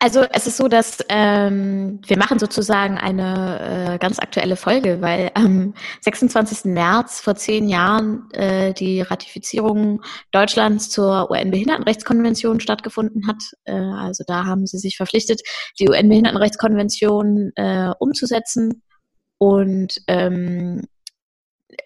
Also 0.00 0.24
es 0.30 0.46
ist 0.46 0.56
so, 0.58 0.68
dass 0.68 1.04
ähm, 1.08 2.00
wir 2.06 2.16
machen 2.18 2.38
sozusagen 2.38 2.98
eine 2.98 3.94
äh, 3.94 3.98
ganz 3.98 4.20
aktuelle 4.20 4.54
Folge, 4.54 5.00
weil 5.00 5.32
am 5.34 5.74
26. 6.02 6.66
März 6.66 7.20
vor 7.20 7.34
zehn 7.34 7.68
Jahren 7.68 8.30
äh, 8.32 8.72
die 8.74 9.00
Ratifizierung 9.00 10.02
Deutschlands 10.30 10.90
zur 10.90 11.30
UN-Behindertenrechtskonvention 11.32 12.60
stattgefunden 12.60 13.26
hat. 13.26 13.42
Äh, 13.64 13.72
also 13.72 14.22
da 14.24 14.44
haben 14.44 14.66
sie 14.66 14.78
sich 14.78 14.96
verpflichtet, 14.96 15.40
die 15.80 15.88
UN-Behindertenrechtskonvention 15.88 17.50
äh, 17.56 17.90
umzusetzen. 17.98 18.82
Und 19.38 20.00
ähm, 20.06 20.82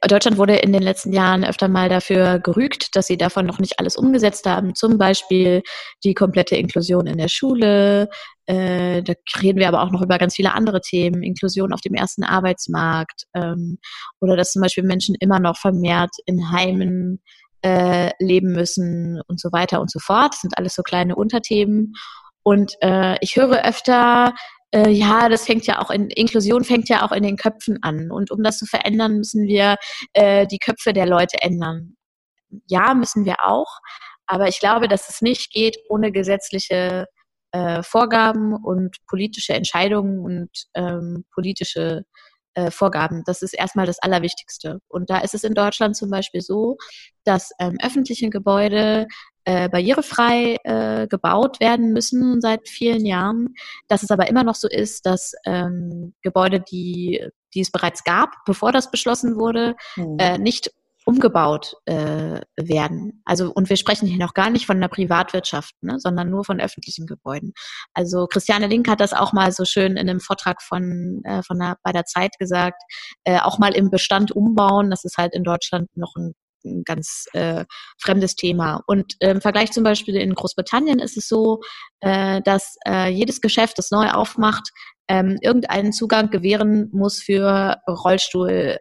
Deutschland 0.06 0.38
wurde 0.38 0.56
in 0.56 0.72
den 0.72 0.82
letzten 0.82 1.12
Jahren 1.12 1.44
öfter 1.44 1.68
mal 1.68 1.88
dafür 1.88 2.38
gerügt, 2.38 2.96
dass 2.96 3.06
sie 3.06 3.16
davon 3.16 3.46
noch 3.46 3.58
nicht 3.58 3.78
alles 3.78 3.96
umgesetzt 3.96 4.46
haben. 4.46 4.74
Zum 4.74 4.98
Beispiel 4.98 5.62
die 6.04 6.14
komplette 6.14 6.56
Inklusion 6.56 7.06
in 7.06 7.18
der 7.18 7.28
Schule. 7.28 8.08
Äh, 8.46 9.02
da 9.02 9.12
reden 9.40 9.60
wir 9.60 9.68
aber 9.68 9.82
auch 9.82 9.90
noch 9.90 10.02
über 10.02 10.18
ganz 10.18 10.34
viele 10.34 10.54
andere 10.54 10.80
Themen. 10.80 11.22
Inklusion 11.22 11.72
auf 11.72 11.80
dem 11.80 11.94
ersten 11.94 12.24
Arbeitsmarkt. 12.24 13.24
Ähm, 13.34 13.78
oder 14.20 14.36
dass 14.36 14.52
zum 14.52 14.62
Beispiel 14.62 14.84
Menschen 14.84 15.14
immer 15.20 15.38
noch 15.38 15.56
vermehrt 15.56 16.14
in 16.26 16.50
Heimen 16.50 17.22
äh, 17.62 18.10
leben 18.18 18.52
müssen 18.52 19.20
und 19.28 19.40
so 19.40 19.50
weiter 19.52 19.80
und 19.80 19.90
so 19.90 20.00
fort. 20.00 20.32
Das 20.32 20.40
sind 20.40 20.58
alles 20.58 20.74
so 20.74 20.82
kleine 20.82 21.14
Unterthemen. 21.14 21.94
Und 22.42 22.74
äh, 22.80 23.16
ich 23.20 23.36
höre 23.36 23.64
öfter, 23.64 24.34
äh, 24.74 24.90
ja, 24.90 25.28
das 25.28 25.44
fängt 25.44 25.66
ja 25.66 25.80
auch 25.80 25.90
in, 25.90 26.08
Inklusion 26.10 26.64
fängt 26.64 26.88
ja 26.88 27.04
auch 27.04 27.12
in 27.12 27.22
den 27.22 27.36
Köpfen 27.36 27.78
an. 27.82 28.10
Und 28.10 28.30
um 28.30 28.42
das 28.42 28.58
zu 28.58 28.66
verändern, 28.66 29.18
müssen 29.18 29.46
wir 29.46 29.76
äh, 30.14 30.46
die 30.46 30.58
Köpfe 30.58 30.92
der 30.92 31.06
Leute 31.06 31.40
ändern. 31.40 31.96
Ja, 32.66 32.94
müssen 32.94 33.24
wir 33.24 33.36
auch. 33.44 33.78
Aber 34.26 34.48
ich 34.48 34.60
glaube, 34.60 34.88
dass 34.88 35.08
es 35.08 35.20
nicht 35.20 35.52
geht 35.52 35.76
ohne 35.88 36.12
gesetzliche 36.12 37.06
äh, 37.52 37.82
Vorgaben 37.82 38.54
und 38.54 38.96
politische 39.06 39.52
Entscheidungen 39.52 40.20
und 40.20 40.50
ähm, 40.74 41.24
politische 41.34 42.04
äh, 42.54 42.70
Vorgaben. 42.70 43.22
Das 43.24 43.42
ist 43.42 43.54
erstmal 43.54 43.86
das 43.86 43.98
Allerwichtigste. 43.98 44.80
Und 44.88 45.10
da 45.10 45.18
ist 45.18 45.34
es 45.34 45.44
in 45.44 45.54
Deutschland 45.54 45.96
zum 45.96 46.10
Beispiel 46.10 46.40
so, 46.40 46.76
dass 47.24 47.50
ähm, 47.58 47.76
öffentliche 47.82 48.30
Gebäude 48.30 49.06
äh, 49.44 49.68
barrierefrei 49.68 50.56
äh, 50.64 51.06
gebaut 51.08 51.60
werden 51.60 51.92
müssen 51.92 52.40
seit 52.40 52.68
vielen 52.68 53.04
Jahren. 53.04 53.54
Dass 53.88 54.02
es 54.02 54.10
aber 54.10 54.28
immer 54.28 54.44
noch 54.44 54.54
so 54.54 54.68
ist, 54.68 55.06
dass 55.06 55.32
ähm, 55.44 56.14
Gebäude, 56.22 56.60
die, 56.60 57.26
die 57.54 57.60
es 57.60 57.70
bereits 57.70 58.04
gab, 58.04 58.30
bevor 58.46 58.72
das 58.72 58.90
beschlossen 58.90 59.36
wurde, 59.36 59.74
mhm. 59.96 60.16
äh, 60.18 60.38
nicht 60.38 60.70
umgebaut 61.12 61.74
äh, 61.84 62.40
werden. 62.56 63.22
Also 63.24 63.52
und 63.52 63.68
wir 63.68 63.76
sprechen 63.76 64.08
hier 64.08 64.18
noch 64.18 64.34
gar 64.34 64.50
nicht 64.50 64.66
von 64.66 64.78
einer 64.78 64.88
Privatwirtschaft, 64.88 65.74
ne, 65.82 65.98
sondern 65.98 66.30
nur 66.30 66.44
von 66.44 66.60
öffentlichen 66.60 67.06
Gebäuden. 67.06 67.52
Also 67.92 68.26
Christiane 68.26 68.66
Link 68.66 68.88
hat 68.88 69.00
das 69.00 69.12
auch 69.12 69.32
mal 69.32 69.52
so 69.52 69.64
schön 69.64 69.92
in 69.92 70.08
einem 70.08 70.20
Vortrag 70.20 70.62
von 70.62 71.20
äh, 71.24 71.42
von 71.42 71.58
der, 71.58 71.76
bei 71.82 71.92
der 71.92 72.04
Zeit 72.04 72.38
gesagt, 72.38 72.82
äh, 73.24 73.40
auch 73.40 73.58
mal 73.58 73.74
im 73.74 73.90
Bestand 73.90 74.32
umbauen. 74.32 74.90
Das 74.90 75.04
ist 75.04 75.18
halt 75.18 75.34
in 75.34 75.44
Deutschland 75.44 75.88
noch 75.96 76.14
ein 76.16 76.32
ein 76.64 76.84
ganz 76.84 77.26
äh, 77.32 77.64
fremdes 77.98 78.36
Thema. 78.36 78.82
Und 78.86 79.16
im 79.18 79.40
Vergleich 79.40 79.72
zum 79.72 79.82
Beispiel 79.82 80.14
in 80.14 80.32
Großbritannien 80.32 81.00
ist 81.00 81.16
es 81.16 81.26
so, 81.26 81.60
äh, 81.98 82.40
dass 82.42 82.76
äh, 82.86 83.08
jedes 83.08 83.40
Geschäft, 83.40 83.78
das 83.78 83.90
neu 83.90 84.08
aufmacht, 84.10 84.70
ähm, 85.12 85.36
irgendeinen 85.42 85.92
Zugang 85.92 86.30
gewähren 86.30 86.88
muss 86.90 87.20
für 87.20 87.76
Rollstuhlfahrer, 87.86 88.80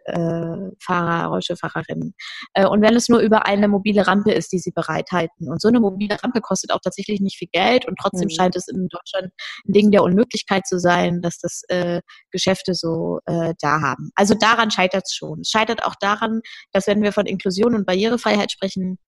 äh, 0.86 1.24
Rollstuhlfahrerinnen. 1.26 2.14
Äh, 2.54 2.66
und 2.66 2.80
wenn 2.80 2.96
es 2.96 3.10
nur 3.10 3.20
über 3.20 3.44
eine 3.44 3.68
mobile 3.68 4.06
Rampe 4.06 4.32
ist, 4.32 4.50
die 4.50 4.58
sie 4.58 4.70
bereithalten. 4.70 5.50
Und 5.50 5.60
so 5.60 5.68
eine 5.68 5.78
mobile 5.78 6.16
Rampe 6.22 6.40
kostet 6.40 6.72
auch 6.72 6.80
tatsächlich 6.82 7.20
nicht 7.20 7.36
viel 7.36 7.50
Geld 7.52 7.86
und 7.86 7.98
trotzdem 8.00 8.28
mhm. 8.28 8.30
scheint 8.30 8.56
es 8.56 8.66
in 8.66 8.88
Deutschland 8.88 9.30
ein 9.68 9.72
Ding 9.74 9.90
der 9.90 10.02
Unmöglichkeit 10.02 10.66
zu 10.66 10.78
sein, 10.78 11.20
dass 11.20 11.36
das 11.36 11.64
äh, 11.68 12.00
Geschäfte 12.30 12.72
so 12.72 13.18
äh, 13.26 13.52
da 13.60 13.82
haben. 13.82 14.10
Also 14.14 14.32
daran 14.32 14.70
scheitert 14.70 15.02
es 15.04 15.14
schon. 15.14 15.40
Es 15.40 15.50
scheitert 15.50 15.84
auch 15.84 15.96
daran, 16.00 16.40
dass 16.72 16.86
wenn 16.86 17.02
wir 17.02 17.12
von 17.12 17.26
Inklusion 17.26 17.74
und 17.74 17.84
Barrierefreiheit 17.84 18.50
sprechen, 18.50 18.98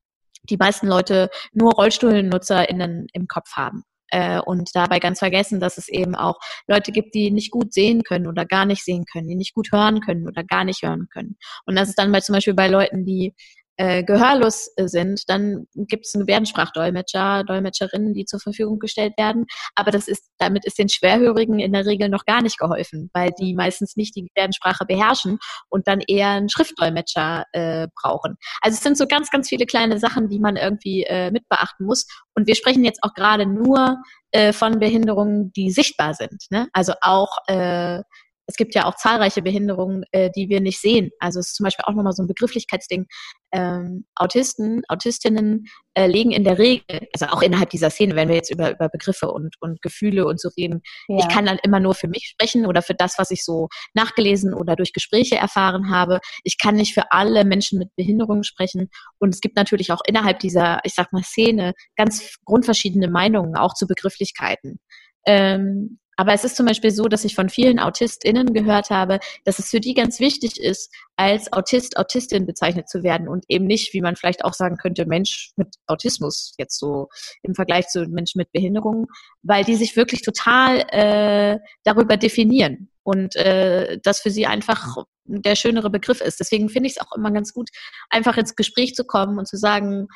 die 0.50 0.58
meisten 0.58 0.88
Leute 0.88 1.30
nur 1.54 1.72
RollstuhlnutzerInnen 1.72 3.06
im 3.14 3.28
Kopf 3.28 3.52
haben 3.52 3.82
äh, 4.08 4.40
und 4.40 4.70
dabei 4.74 4.98
ganz 4.98 5.18
vergessen, 5.18 5.60
dass 5.60 5.78
es 5.78 5.88
eben 5.88 6.14
auch 6.14 6.38
Leute 6.66 6.92
gibt, 6.92 7.14
die 7.14 7.30
nicht 7.30 7.50
gut 7.50 7.72
sehen 7.72 8.02
können 8.02 8.26
oder 8.26 8.44
gar 8.44 8.66
nicht 8.66 8.84
sehen 8.84 9.04
können, 9.10 9.28
die 9.28 9.36
nicht 9.36 9.54
gut 9.54 9.68
hören 9.72 10.00
können 10.00 10.26
oder 10.26 10.44
gar 10.44 10.64
nicht 10.64 10.82
hören 10.82 11.08
können. 11.12 11.36
Und 11.66 11.76
das 11.76 11.88
ist 11.88 11.98
dann 11.98 12.12
bei 12.12 12.20
zum 12.20 12.34
Beispiel 12.34 12.54
bei 12.54 12.68
Leuten, 12.68 13.04
die 13.04 13.34
äh, 13.76 14.04
gehörlos 14.04 14.70
sind, 14.76 15.28
dann 15.28 15.66
gibt 15.74 16.06
es 16.06 16.14
einen 16.14 16.22
Gebärdensprachdolmetscher, 16.22 17.44
Dolmetscherinnen, 17.44 18.14
die 18.14 18.24
zur 18.24 18.40
Verfügung 18.40 18.78
gestellt 18.78 19.14
werden. 19.18 19.46
Aber 19.74 19.90
das 19.90 20.08
ist, 20.08 20.30
damit 20.38 20.64
ist 20.64 20.78
den 20.78 20.88
Schwerhörigen 20.88 21.58
in 21.58 21.72
der 21.72 21.86
Regel 21.86 22.08
noch 22.08 22.24
gar 22.24 22.42
nicht 22.42 22.58
geholfen, 22.58 23.10
weil 23.12 23.30
die 23.38 23.54
meistens 23.54 23.96
nicht 23.96 24.14
die 24.16 24.22
Gebärdensprache 24.22 24.84
beherrschen 24.86 25.38
und 25.68 25.88
dann 25.88 26.00
eher 26.00 26.28
einen 26.28 26.48
Schriftdolmetscher 26.48 27.44
äh, 27.52 27.88
brauchen. 28.00 28.36
Also 28.60 28.76
es 28.76 28.82
sind 28.82 28.96
so 28.96 29.06
ganz, 29.06 29.30
ganz 29.30 29.48
viele 29.48 29.66
kleine 29.66 29.98
Sachen, 29.98 30.28
die 30.28 30.38
man 30.38 30.56
irgendwie 30.56 31.04
äh, 31.04 31.30
mit 31.30 31.48
beachten 31.48 31.84
muss. 31.84 32.06
Und 32.34 32.46
wir 32.46 32.54
sprechen 32.54 32.84
jetzt 32.84 33.02
auch 33.02 33.14
gerade 33.14 33.46
nur 33.46 33.98
äh, 34.30 34.52
von 34.52 34.78
Behinderungen, 34.78 35.52
die 35.52 35.70
sichtbar 35.70 36.14
sind. 36.14 36.44
Ne? 36.50 36.68
Also 36.72 36.94
auch 37.00 37.38
äh, 37.46 38.02
es 38.46 38.56
gibt 38.56 38.74
ja 38.74 38.84
auch 38.84 38.96
zahlreiche 38.96 39.42
Behinderungen, 39.42 40.04
äh, 40.12 40.30
die 40.34 40.48
wir 40.48 40.60
nicht 40.60 40.80
sehen. 40.80 41.10
Also 41.18 41.40
es 41.40 41.48
ist 41.48 41.56
zum 41.56 41.64
Beispiel 41.64 41.84
auch 41.86 41.94
nochmal 41.94 42.12
so 42.12 42.22
ein 42.22 42.28
Begrifflichkeitsding. 42.28 43.06
Ähm, 43.52 44.04
Autisten, 44.16 44.82
Autistinnen 44.88 45.66
äh, 45.94 46.06
legen 46.06 46.32
in 46.32 46.44
der 46.44 46.58
Regel, 46.58 47.06
also 47.12 47.26
auch 47.26 47.40
innerhalb 47.40 47.70
dieser 47.70 47.88
Szene, 47.88 48.16
wenn 48.16 48.28
wir 48.28 48.34
jetzt 48.34 48.50
über, 48.50 48.72
über 48.72 48.88
Begriffe 48.88 49.30
und, 49.30 49.54
und 49.60 49.80
Gefühle 49.80 50.26
und 50.26 50.40
so 50.40 50.48
reden, 50.56 50.82
ja. 51.08 51.18
ich 51.18 51.28
kann 51.28 51.46
dann 51.46 51.58
immer 51.62 51.78
nur 51.78 51.94
für 51.94 52.08
mich 52.08 52.26
sprechen 52.26 52.66
oder 52.66 52.82
für 52.82 52.94
das, 52.94 53.18
was 53.18 53.30
ich 53.30 53.44
so 53.44 53.68
nachgelesen 53.94 54.54
oder 54.54 54.76
durch 54.76 54.92
Gespräche 54.92 55.36
erfahren 55.36 55.90
habe. 55.90 56.18
Ich 56.42 56.58
kann 56.58 56.74
nicht 56.74 56.94
für 56.94 57.12
alle 57.12 57.44
Menschen 57.44 57.78
mit 57.78 57.94
Behinderungen 57.96 58.44
sprechen. 58.44 58.90
Und 59.18 59.34
es 59.34 59.40
gibt 59.40 59.56
natürlich 59.56 59.92
auch 59.92 60.00
innerhalb 60.06 60.40
dieser, 60.40 60.80
ich 60.84 60.94
sag 60.94 61.12
mal, 61.12 61.22
Szene 61.22 61.74
ganz 61.96 62.36
grundverschiedene 62.44 63.08
Meinungen, 63.08 63.56
auch 63.56 63.74
zu 63.74 63.86
Begrifflichkeiten. 63.86 64.80
Ähm, 65.26 65.98
aber 66.16 66.32
es 66.32 66.44
ist 66.44 66.56
zum 66.56 66.66
Beispiel 66.66 66.90
so, 66.90 67.04
dass 67.08 67.24
ich 67.24 67.34
von 67.34 67.48
vielen 67.48 67.78
AutistInnen 67.78 68.52
gehört 68.52 68.90
habe, 68.90 69.18
dass 69.44 69.58
es 69.58 69.70
für 69.70 69.80
die 69.80 69.94
ganz 69.94 70.20
wichtig 70.20 70.60
ist, 70.60 70.92
als 71.16 71.52
Autist, 71.52 71.96
Autistin 71.96 72.46
bezeichnet 72.46 72.88
zu 72.88 73.02
werden 73.02 73.28
und 73.28 73.44
eben 73.48 73.66
nicht, 73.66 73.92
wie 73.94 74.00
man 74.00 74.16
vielleicht 74.16 74.44
auch 74.44 74.54
sagen 74.54 74.76
könnte, 74.76 75.06
Mensch 75.06 75.52
mit 75.56 75.76
Autismus, 75.86 76.54
jetzt 76.58 76.78
so 76.78 77.08
im 77.42 77.54
Vergleich 77.54 77.88
zu 77.88 78.06
Menschen 78.06 78.38
mit 78.38 78.52
Behinderungen, 78.52 79.06
weil 79.42 79.64
die 79.64 79.76
sich 79.76 79.96
wirklich 79.96 80.22
total 80.22 80.84
äh, 80.90 81.58
darüber 81.84 82.16
definieren 82.16 82.88
und 83.02 83.36
äh, 83.36 83.98
das 84.02 84.20
für 84.20 84.30
sie 84.30 84.46
einfach 84.46 85.04
der 85.24 85.54
schönere 85.54 85.90
Begriff 85.90 86.20
ist. 86.20 86.40
Deswegen 86.40 86.68
finde 86.68 86.88
ich 86.88 86.96
es 86.96 87.00
auch 87.00 87.12
immer 87.16 87.30
ganz 87.30 87.52
gut, 87.52 87.70
einfach 88.10 88.36
ins 88.36 88.56
Gespräch 88.56 88.94
zu 88.94 89.04
kommen 89.04 89.38
und 89.38 89.46
zu 89.46 89.56
sagen, 89.56 90.08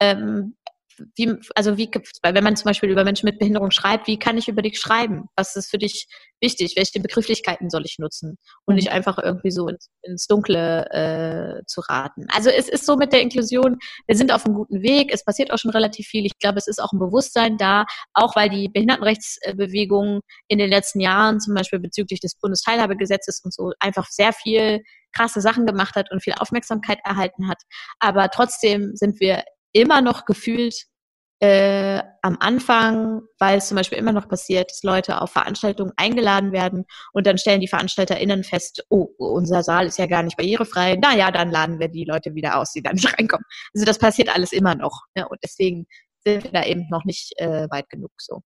ähm, 0.00 0.56
wie, 1.16 1.34
also 1.54 1.76
wie, 1.76 1.90
wenn 2.22 2.44
man 2.44 2.56
zum 2.56 2.66
Beispiel 2.66 2.90
über 2.90 3.04
Menschen 3.04 3.26
mit 3.26 3.38
Behinderung 3.38 3.70
schreibt, 3.70 4.06
wie 4.06 4.18
kann 4.18 4.38
ich 4.38 4.48
über 4.48 4.62
dich 4.62 4.78
schreiben? 4.78 5.26
Was 5.36 5.56
ist 5.56 5.70
für 5.70 5.78
dich 5.78 6.06
wichtig? 6.40 6.74
Welche 6.76 7.00
Begrifflichkeiten 7.00 7.70
soll 7.70 7.84
ich 7.84 7.98
nutzen? 7.98 8.36
Und 8.64 8.76
nicht 8.76 8.88
mhm. 8.88 8.94
einfach 8.94 9.18
irgendwie 9.18 9.50
so 9.50 9.68
ins, 9.68 9.88
ins 10.02 10.26
Dunkle 10.26 10.90
äh, 10.90 11.64
zu 11.66 11.80
raten. 11.82 12.26
Also 12.32 12.50
es 12.50 12.68
ist 12.68 12.86
so 12.86 12.96
mit 12.96 13.12
der 13.12 13.22
Inklusion, 13.22 13.78
wir 14.06 14.16
sind 14.16 14.32
auf 14.32 14.44
einem 14.44 14.54
guten 14.54 14.82
Weg, 14.82 15.12
es 15.12 15.24
passiert 15.24 15.50
auch 15.50 15.58
schon 15.58 15.70
relativ 15.70 16.06
viel. 16.06 16.26
Ich 16.26 16.38
glaube, 16.38 16.58
es 16.58 16.66
ist 16.66 16.82
auch 16.82 16.92
ein 16.92 16.98
Bewusstsein 16.98 17.56
da, 17.56 17.84
auch 18.14 18.36
weil 18.36 18.50
die 18.50 18.68
Behindertenrechtsbewegung 18.68 20.20
in 20.48 20.58
den 20.58 20.70
letzten 20.70 21.00
Jahren, 21.00 21.40
zum 21.40 21.54
Beispiel 21.54 21.78
bezüglich 21.78 22.20
des 22.20 22.36
Bundesteilhabegesetzes 22.36 23.40
und 23.44 23.54
so, 23.54 23.72
einfach 23.80 24.06
sehr 24.10 24.32
viel 24.32 24.82
krasse 25.12 25.40
Sachen 25.40 25.66
gemacht 25.66 25.94
hat 25.94 26.10
und 26.10 26.22
viel 26.22 26.34
Aufmerksamkeit 26.38 26.98
erhalten 27.04 27.48
hat. 27.48 27.62
Aber 28.00 28.28
trotzdem 28.30 28.92
sind 28.94 29.20
wir 29.20 29.44
immer 29.72 30.00
noch 30.00 30.24
gefühlt 30.24 30.86
äh, 31.42 32.00
am 32.22 32.36
Anfang, 32.38 33.22
weil 33.40 33.58
es 33.58 33.66
zum 33.66 33.76
Beispiel 33.76 33.98
immer 33.98 34.12
noch 34.12 34.28
passiert, 34.28 34.70
dass 34.70 34.84
Leute 34.84 35.20
auf 35.20 35.32
Veranstaltungen 35.32 35.92
eingeladen 35.96 36.52
werden 36.52 36.84
und 37.12 37.26
dann 37.26 37.36
stellen 37.36 37.60
die 37.60 37.66
VeranstalterInnen 37.66 38.44
fest, 38.44 38.84
oh, 38.90 39.08
unser 39.18 39.64
Saal 39.64 39.86
ist 39.86 39.98
ja 39.98 40.06
gar 40.06 40.22
nicht 40.22 40.36
barrierefrei. 40.36 40.94
Naja, 41.02 41.32
dann 41.32 41.50
laden 41.50 41.80
wir 41.80 41.88
die 41.88 42.04
Leute 42.04 42.36
wieder 42.36 42.58
aus, 42.58 42.70
die 42.70 42.82
da 42.82 42.92
nicht 42.92 43.12
reinkommen. 43.18 43.44
Also 43.74 43.84
das 43.84 43.98
passiert 43.98 44.32
alles 44.32 44.52
immer 44.52 44.76
noch. 44.76 45.02
Ne? 45.16 45.28
Und 45.28 45.40
deswegen 45.42 45.86
sind 46.24 46.44
wir 46.44 46.52
da 46.52 46.64
eben 46.64 46.86
noch 46.90 47.04
nicht 47.04 47.32
äh, 47.38 47.66
weit 47.70 47.90
genug 47.90 48.12
so. 48.18 48.42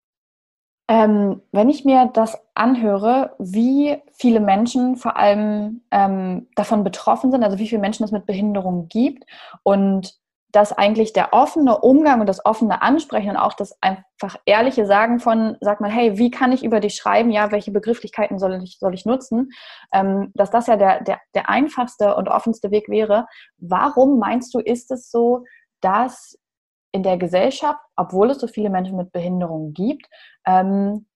Ähm, 0.88 1.42
wenn 1.52 1.68
ich 1.68 1.84
mir 1.84 2.10
das 2.14 2.38
anhöre, 2.54 3.34
wie 3.38 3.98
viele 4.12 4.40
Menschen 4.40 4.96
vor 4.96 5.16
allem 5.18 5.82
ähm, 5.90 6.48
davon 6.54 6.82
betroffen 6.82 7.30
sind, 7.30 7.44
also 7.44 7.58
wie 7.58 7.68
viele 7.68 7.80
Menschen 7.82 8.04
es 8.04 8.12
mit 8.12 8.24
Behinderung 8.24 8.88
gibt 8.88 9.24
und 9.64 10.14
dass 10.52 10.72
eigentlich 10.72 11.12
der 11.12 11.32
offene 11.32 11.78
Umgang 11.78 12.20
und 12.20 12.28
das 12.28 12.44
offene 12.44 12.80
Ansprechen 12.80 13.30
und 13.30 13.36
auch 13.36 13.54
das 13.54 13.76
einfach 13.82 14.36
ehrliche 14.46 14.86
Sagen 14.86 15.18
von, 15.18 15.56
sag 15.60 15.80
mal, 15.80 15.90
hey, 15.90 16.18
wie 16.18 16.30
kann 16.30 16.52
ich 16.52 16.64
über 16.64 16.80
dich 16.80 16.94
schreiben? 16.94 17.30
Ja, 17.30 17.52
welche 17.52 17.72
Begrifflichkeiten 17.72 18.38
soll 18.38 18.62
ich, 18.62 18.78
soll 18.78 18.94
ich 18.94 19.04
nutzen? 19.04 19.50
Ähm, 19.92 20.32
dass 20.34 20.50
das 20.50 20.66
ja 20.66 20.76
der, 20.76 21.02
der, 21.02 21.20
der 21.34 21.50
einfachste 21.50 22.16
und 22.16 22.28
offenste 22.28 22.70
Weg 22.70 22.88
wäre. 22.88 23.26
Warum 23.58 24.18
meinst 24.18 24.54
du, 24.54 24.60
ist 24.60 24.90
es 24.90 25.10
so, 25.10 25.44
dass 25.80 26.38
in 26.92 27.02
der 27.02 27.18
Gesellschaft, 27.18 27.80
obwohl 27.96 28.30
es 28.30 28.38
so 28.38 28.46
viele 28.46 28.70
Menschen 28.70 28.96
mit 28.96 29.12
Behinderungen 29.12 29.74
gibt, 29.74 30.06
ähm, 30.46 31.06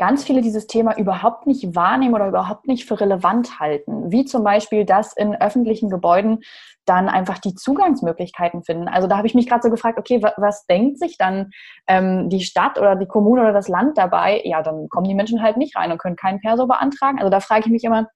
ganz 0.00 0.24
viele 0.24 0.40
dieses 0.40 0.66
Thema 0.66 0.96
überhaupt 0.96 1.46
nicht 1.46 1.76
wahrnehmen 1.76 2.14
oder 2.14 2.28
überhaupt 2.28 2.66
nicht 2.66 2.86
für 2.86 2.98
relevant 2.98 3.60
halten. 3.60 4.10
Wie 4.10 4.24
zum 4.24 4.42
Beispiel, 4.42 4.86
dass 4.86 5.14
in 5.14 5.38
öffentlichen 5.38 5.90
Gebäuden 5.90 6.40
dann 6.86 7.10
einfach 7.10 7.36
die 7.36 7.54
Zugangsmöglichkeiten 7.54 8.64
finden. 8.64 8.88
Also 8.88 9.08
da 9.08 9.18
habe 9.18 9.26
ich 9.26 9.34
mich 9.34 9.46
gerade 9.46 9.60
so 9.62 9.68
gefragt, 9.68 9.98
okay, 9.98 10.22
was 10.38 10.64
denkt 10.64 10.98
sich 10.98 11.18
dann 11.18 11.50
ähm, 11.86 12.30
die 12.30 12.40
Stadt 12.40 12.78
oder 12.78 12.96
die 12.96 13.06
Kommune 13.06 13.42
oder 13.42 13.52
das 13.52 13.68
Land 13.68 13.98
dabei? 13.98 14.40
Ja, 14.42 14.62
dann 14.62 14.88
kommen 14.88 15.06
die 15.06 15.14
Menschen 15.14 15.42
halt 15.42 15.58
nicht 15.58 15.76
rein 15.76 15.92
und 15.92 15.98
können 15.98 16.16
keinen 16.16 16.40
Perso 16.40 16.66
beantragen. 16.66 17.18
Also 17.18 17.28
da 17.28 17.40
frage 17.40 17.66
ich 17.66 17.70
mich 17.70 17.84
immer, 17.84 18.08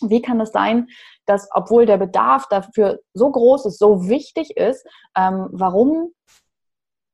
wie 0.00 0.22
kann 0.22 0.40
es 0.40 0.52
sein, 0.52 0.88
dass 1.26 1.50
obwohl 1.52 1.84
der 1.84 1.98
Bedarf 1.98 2.46
dafür 2.48 3.00
so 3.12 3.30
groß 3.30 3.66
ist, 3.66 3.78
so 3.78 4.08
wichtig 4.08 4.56
ist, 4.56 4.86
ähm, 5.14 5.48
warum 5.52 6.12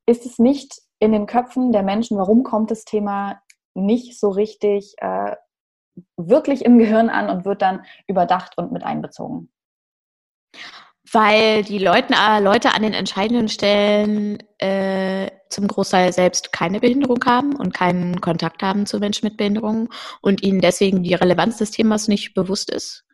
ist 0.06 0.26
es 0.26 0.38
nicht 0.38 0.80
in 1.00 1.10
den 1.10 1.26
Köpfen 1.26 1.72
der 1.72 1.82
Menschen, 1.82 2.18
warum 2.18 2.44
kommt 2.44 2.70
das 2.70 2.84
Thema 2.84 3.40
nicht 3.74 4.18
so 4.18 4.30
richtig 4.30 4.94
äh, 4.98 5.36
wirklich 6.16 6.64
im 6.64 6.78
Gehirn 6.78 7.10
an 7.10 7.28
und 7.28 7.44
wird 7.44 7.62
dann 7.62 7.84
überdacht 8.06 8.56
und 8.56 8.72
mit 8.72 8.82
einbezogen? 8.82 9.50
Weil 11.10 11.62
die 11.64 11.78
Leute, 11.78 12.14
äh, 12.14 12.40
Leute 12.40 12.74
an 12.74 12.82
den 12.82 12.94
entscheidenden 12.94 13.48
Stellen 13.48 14.38
äh, 14.58 15.30
zum 15.50 15.68
Großteil 15.68 16.12
selbst 16.12 16.52
keine 16.52 16.80
Behinderung 16.80 17.22
haben 17.26 17.54
und 17.56 17.74
keinen 17.74 18.20
Kontakt 18.20 18.62
haben 18.62 18.86
zu 18.86 18.98
Menschen 18.98 19.26
mit 19.26 19.36
Behinderung 19.36 19.90
und 20.22 20.42
ihnen 20.42 20.60
deswegen 20.60 21.02
die 21.02 21.14
Relevanz 21.14 21.58
des 21.58 21.70
Themas 21.70 22.08
nicht 22.08 22.34
bewusst 22.34 22.70
ist. 22.70 23.04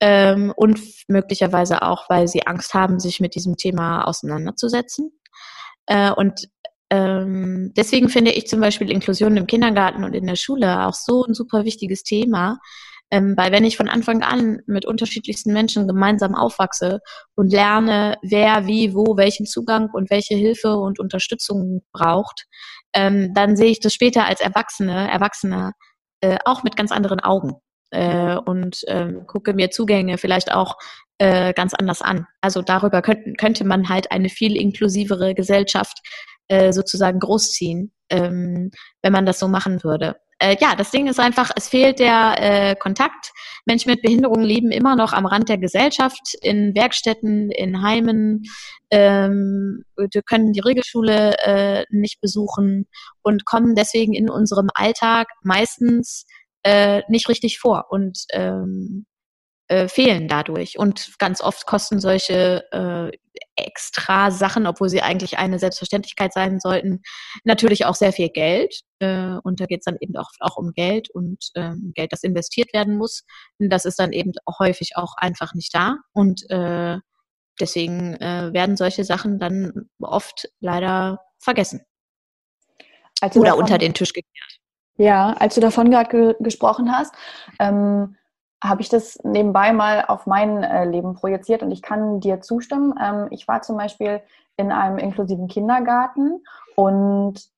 Ähm, 0.00 0.52
und 0.56 0.80
möglicherweise 1.08 1.82
auch, 1.82 2.10
weil 2.10 2.26
sie 2.28 2.46
Angst 2.46 2.74
haben, 2.74 2.98
sich 2.98 3.20
mit 3.20 3.34
diesem 3.34 3.56
Thema 3.56 4.06
auseinanderzusetzen. 4.06 5.12
Äh, 5.86 6.10
und 6.10 6.48
ähm, 6.90 7.72
deswegen 7.76 8.08
finde 8.08 8.32
ich 8.32 8.46
zum 8.46 8.60
Beispiel 8.60 8.90
Inklusion 8.90 9.36
im 9.36 9.46
Kindergarten 9.46 10.04
und 10.04 10.14
in 10.14 10.26
der 10.26 10.36
Schule 10.36 10.86
auch 10.86 10.94
so 10.94 11.24
ein 11.24 11.34
super 11.34 11.64
wichtiges 11.64 12.02
Thema. 12.02 12.58
Ähm, 13.10 13.34
weil 13.36 13.52
wenn 13.52 13.64
ich 13.64 13.76
von 13.76 13.88
Anfang 13.88 14.22
an 14.22 14.60
mit 14.66 14.84
unterschiedlichsten 14.84 15.52
Menschen 15.52 15.86
gemeinsam 15.86 16.34
aufwachse 16.34 17.00
und 17.36 17.52
lerne, 17.52 18.16
wer 18.22 18.66
wie 18.66 18.94
wo 18.94 19.16
welchen 19.16 19.46
Zugang 19.46 19.90
und 19.92 20.10
welche 20.10 20.34
Hilfe 20.34 20.76
und 20.76 20.98
Unterstützung 20.98 21.82
braucht, 21.92 22.46
ähm, 22.94 23.32
dann 23.32 23.56
sehe 23.56 23.70
ich 23.70 23.78
das 23.80 23.94
später 23.94 24.26
als 24.26 24.40
Erwachsene, 24.40 25.08
Erwachsener 25.10 25.72
äh, 26.20 26.38
auch 26.44 26.64
mit 26.64 26.76
ganz 26.76 26.90
anderen 26.90 27.20
Augen 27.20 27.54
äh, 27.90 28.36
und 28.36 28.82
ähm, 28.88 29.26
gucke 29.26 29.54
mir 29.54 29.70
Zugänge 29.70 30.18
vielleicht 30.18 30.52
auch 30.52 30.74
äh, 31.18 31.52
ganz 31.54 31.74
anders 31.74 32.02
an. 32.02 32.26
Also 32.40 32.62
darüber 32.62 33.02
könnte, 33.02 33.34
könnte 33.34 33.64
man 33.64 33.88
halt 33.88 34.10
eine 34.10 34.28
viel 34.28 34.56
inklusivere 34.56 35.34
Gesellschaft 35.34 36.00
äh, 36.48 36.72
sozusagen 36.72 37.20
großziehen, 37.20 37.92
ähm, 38.10 38.70
wenn 39.02 39.12
man 39.12 39.26
das 39.26 39.38
so 39.38 39.48
machen 39.48 39.82
würde. 39.84 40.16
Äh, 40.38 40.56
ja, 40.60 40.74
das 40.76 40.90
Ding 40.90 41.06
ist 41.06 41.18
einfach, 41.18 41.50
es 41.56 41.68
fehlt 41.68 41.98
der 41.98 42.34
äh, 42.38 42.76
Kontakt. 42.76 43.32
Menschen 43.64 43.90
mit 43.90 44.02
Behinderungen 44.02 44.44
leben 44.44 44.70
immer 44.70 44.94
noch 44.94 45.12
am 45.12 45.24
Rand 45.24 45.48
der 45.48 45.56
Gesellschaft, 45.56 46.34
in 46.42 46.74
Werkstätten, 46.74 47.50
in 47.50 47.82
Heimen. 47.82 48.42
Ähm, 48.90 49.82
können 50.26 50.52
die 50.52 50.60
Regelschule 50.60 51.36
äh, 51.38 51.84
nicht 51.90 52.20
besuchen 52.20 52.86
und 53.22 53.46
kommen 53.46 53.74
deswegen 53.74 54.12
in 54.12 54.28
unserem 54.28 54.68
Alltag 54.74 55.28
meistens 55.42 56.26
äh, 56.62 57.02
nicht 57.08 57.28
richtig 57.28 57.58
vor 57.58 57.86
und 57.90 58.18
ähm, 58.32 59.06
äh, 59.68 59.88
fehlen 59.88 60.28
dadurch. 60.28 60.78
Und 60.78 61.18
ganz 61.18 61.40
oft 61.40 61.66
kosten 61.66 62.00
solche 62.00 62.64
äh, 62.72 63.16
extra 63.56 64.30
Sachen, 64.30 64.66
obwohl 64.66 64.88
sie 64.88 65.02
eigentlich 65.02 65.38
eine 65.38 65.58
Selbstverständlichkeit 65.58 66.32
sein 66.32 66.60
sollten, 66.60 67.02
natürlich 67.44 67.86
auch 67.86 67.94
sehr 67.94 68.12
viel 68.12 68.28
Geld. 68.28 68.80
Äh, 68.98 69.36
und 69.42 69.60
da 69.60 69.66
geht 69.66 69.80
es 69.80 69.84
dann 69.84 69.96
eben 70.00 70.16
auch, 70.16 70.30
auch 70.40 70.56
um 70.56 70.72
Geld 70.72 71.10
und 71.10 71.50
ähm, 71.54 71.92
Geld, 71.94 72.12
das 72.12 72.22
investiert 72.22 72.72
werden 72.72 72.96
muss. 72.96 73.24
Und 73.58 73.70
das 73.70 73.84
ist 73.84 73.98
dann 73.98 74.12
eben 74.12 74.32
häufig 74.58 74.96
auch 74.96 75.14
einfach 75.16 75.54
nicht 75.54 75.74
da. 75.74 75.96
Und 76.12 76.48
äh, 76.50 76.98
deswegen 77.60 78.14
äh, 78.16 78.52
werden 78.52 78.76
solche 78.76 79.04
Sachen 79.04 79.38
dann 79.38 79.88
oft 80.00 80.48
leider 80.60 81.20
vergessen. 81.38 81.80
Also 83.20 83.40
Oder 83.40 83.56
unter 83.56 83.78
den 83.78 83.94
Tisch 83.94 84.12
gekehrt. 84.12 84.60
Ja, 84.98 85.32
als 85.34 85.54
du 85.54 85.60
davon 85.60 85.90
gerade 85.90 86.10
ge 86.10 86.34
gesprochen 86.40 86.90
hast, 86.92 87.14
ähm, 87.58 88.16
habe 88.62 88.82
ich 88.82 88.88
das 88.88 89.18
nebenbei 89.22 89.72
mal 89.72 90.04
auf 90.06 90.26
mein 90.26 90.62
äh, 90.62 90.84
Leben 90.84 91.14
projiziert 91.14 91.62
und 91.62 91.70
ich 91.70 91.82
kann 91.82 92.20
dir 92.20 92.40
zustimmen. 92.40 92.94
Ähm, 93.02 93.28
ich 93.30 93.46
war 93.48 93.62
zum 93.62 93.76
Beispiel 93.76 94.22
in 94.56 94.72
einem 94.72 94.98
inklusiven 94.98 95.48
Kindergarten 95.48 96.42
und 96.74 97.50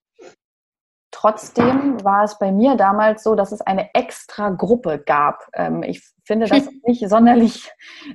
trotzdem 1.10 2.02
war 2.04 2.24
es 2.24 2.38
bei 2.38 2.52
mir 2.52 2.76
damals 2.76 3.22
so, 3.22 3.34
dass 3.34 3.52
es 3.52 3.60
eine 3.60 3.94
extra 3.94 4.50
Gruppe 4.50 5.02
gab. 5.04 5.48
Ähm, 5.54 5.82
ich 5.82 6.02
finde 6.24 6.46
das 6.46 6.68
nicht 6.86 7.08
sonderlich 7.08 7.70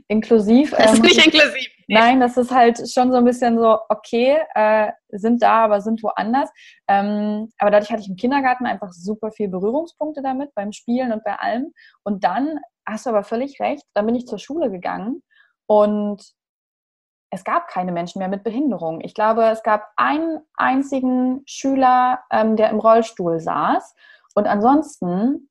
inklusiv. 0.07 0.71
Das 0.71 0.93
ist 0.93 0.99
ähm, 0.99 1.05
nicht 1.05 1.25
inklusiv. 1.25 1.67
Nein, 1.87 2.21
das 2.21 2.37
ist 2.37 2.51
halt 2.51 2.77
schon 2.89 3.11
so 3.11 3.17
ein 3.17 3.25
bisschen 3.25 3.57
so, 3.57 3.77
okay, 3.89 4.37
äh, 4.55 4.91
sind 5.09 5.43
da, 5.43 5.65
aber 5.65 5.81
sind 5.81 6.01
woanders. 6.01 6.49
Ähm, 6.87 7.49
aber 7.57 7.71
dadurch 7.71 7.91
hatte 7.91 8.01
ich 8.01 8.09
im 8.09 8.15
Kindergarten 8.15 8.65
einfach 8.65 8.93
super 8.93 9.31
viel 9.31 9.49
Berührungspunkte 9.49 10.21
damit, 10.21 10.53
beim 10.55 10.71
Spielen 10.71 11.11
und 11.11 11.23
bei 11.23 11.35
allem. 11.35 11.73
Und 12.03 12.23
dann 12.23 12.59
hast 12.85 13.05
du 13.05 13.09
aber 13.09 13.23
völlig 13.23 13.59
recht, 13.59 13.83
dann 13.93 14.05
bin 14.05 14.15
ich 14.15 14.27
zur 14.27 14.39
Schule 14.39 14.69
gegangen 14.69 15.23
und 15.67 16.33
es 17.33 17.43
gab 17.43 17.67
keine 17.67 17.91
Menschen 17.91 18.19
mehr 18.19 18.27
mit 18.27 18.43
Behinderung. 18.43 19.01
Ich 19.01 19.15
glaube, 19.15 19.45
es 19.45 19.63
gab 19.63 19.91
einen 19.95 20.39
einzigen 20.55 21.41
Schüler, 21.47 22.19
ähm, 22.31 22.55
der 22.55 22.69
im 22.69 22.77
Rollstuhl 22.77 23.39
saß. 23.39 23.95
Und 24.35 24.45
ansonsten 24.45 25.49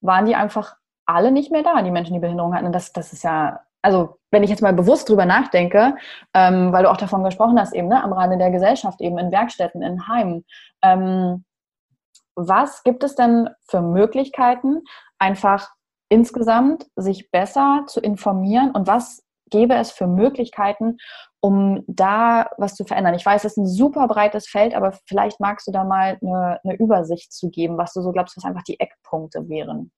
waren 0.00 0.26
die 0.26 0.34
einfach 0.34 0.76
alle 1.06 1.30
nicht 1.30 1.52
mehr 1.52 1.62
da, 1.62 1.80
die 1.82 1.92
Menschen, 1.92 2.14
die 2.14 2.20
Behinderung 2.20 2.54
hatten. 2.54 2.66
Und 2.66 2.72
das, 2.72 2.92
das 2.92 3.12
ist 3.12 3.22
ja, 3.22 3.60
also 3.82 4.18
wenn 4.32 4.42
ich 4.42 4.50
jetzt 4.50 4.62
mal 4.62 4.72
bewusst 4.72 5.08
drüber 5.08 5.26
nachdenke, 5.26 5.96
ähm, 6.34 6.72
weil 6.72 6.82
du 6.82 6.90
auch 6.90 6.96
davon 6.96 7.22
gesprochen 7.22 7.60
hast, 7.60 7.72
eben 7.72 7.86
ne, 7.86 8.02
am 8.02 8.12
Rande 8.12 8.36
der 8.36 8.50
Gesellschaft, 8.50 9.00
eben 9.00 9.16
in 9.18 9.30
Werkstätten, 9.30 9.82
in 9.82 10.08
Heimen. 10.08 10.44
Ähm, 10.82 11.44
was 12.34 12.82
gibt 12.82 13.04
es 13.04 13.14
denn 13.14 13.48
für 13.68 13.80
Möglichkeiten, 13.80 14.82
einfach 15.18 15.68
insgesamt 16.10 16.86
sich 16.96 17.30
besser 17.30 17.84
zu 17.86 18.00
informieren 18.00 18.72
und 18.72 18.86
was 18.86 19.22
gäbe 19.48 19.74
es 19.74 19.90
für 19.90 20.06
Möglichkeiten, 20.06 20.98
um 21.40 21.82
da 21.86 22.50
was 22.58 22.74
zu 22.74 22.84
verändern? 22.84 23.14
Ich 23.14 23.24
weiß, 23.24 23.44
es 23.44 23.52
ist 23.52 23.58
ein 23.58 23.66
super 23.66 24.06
breites 24.06 24.46
Feld, 24.48 24.74
aber 24.74 24.92
vielleicht 25.06 25.40
magst 25.40 25.66
du 25.66 25.72
da 25.72 25.84
mal 25.84 26.18
eine, 26.20 26.60
eine 26.62 26.76
Übersicht 26.76 27.32
zu 27.32 27.50
geben, 27.50 27.78
was 27.78 27.92
du 27.92 28.02
so 28.02 28.12
glaubst, 28.12 28.36
was 28.36 28.44
einfach 28.44 28.62
die 28.62 28.78
Eckpunkte 28.78 29.48
wären. 29.48 29.90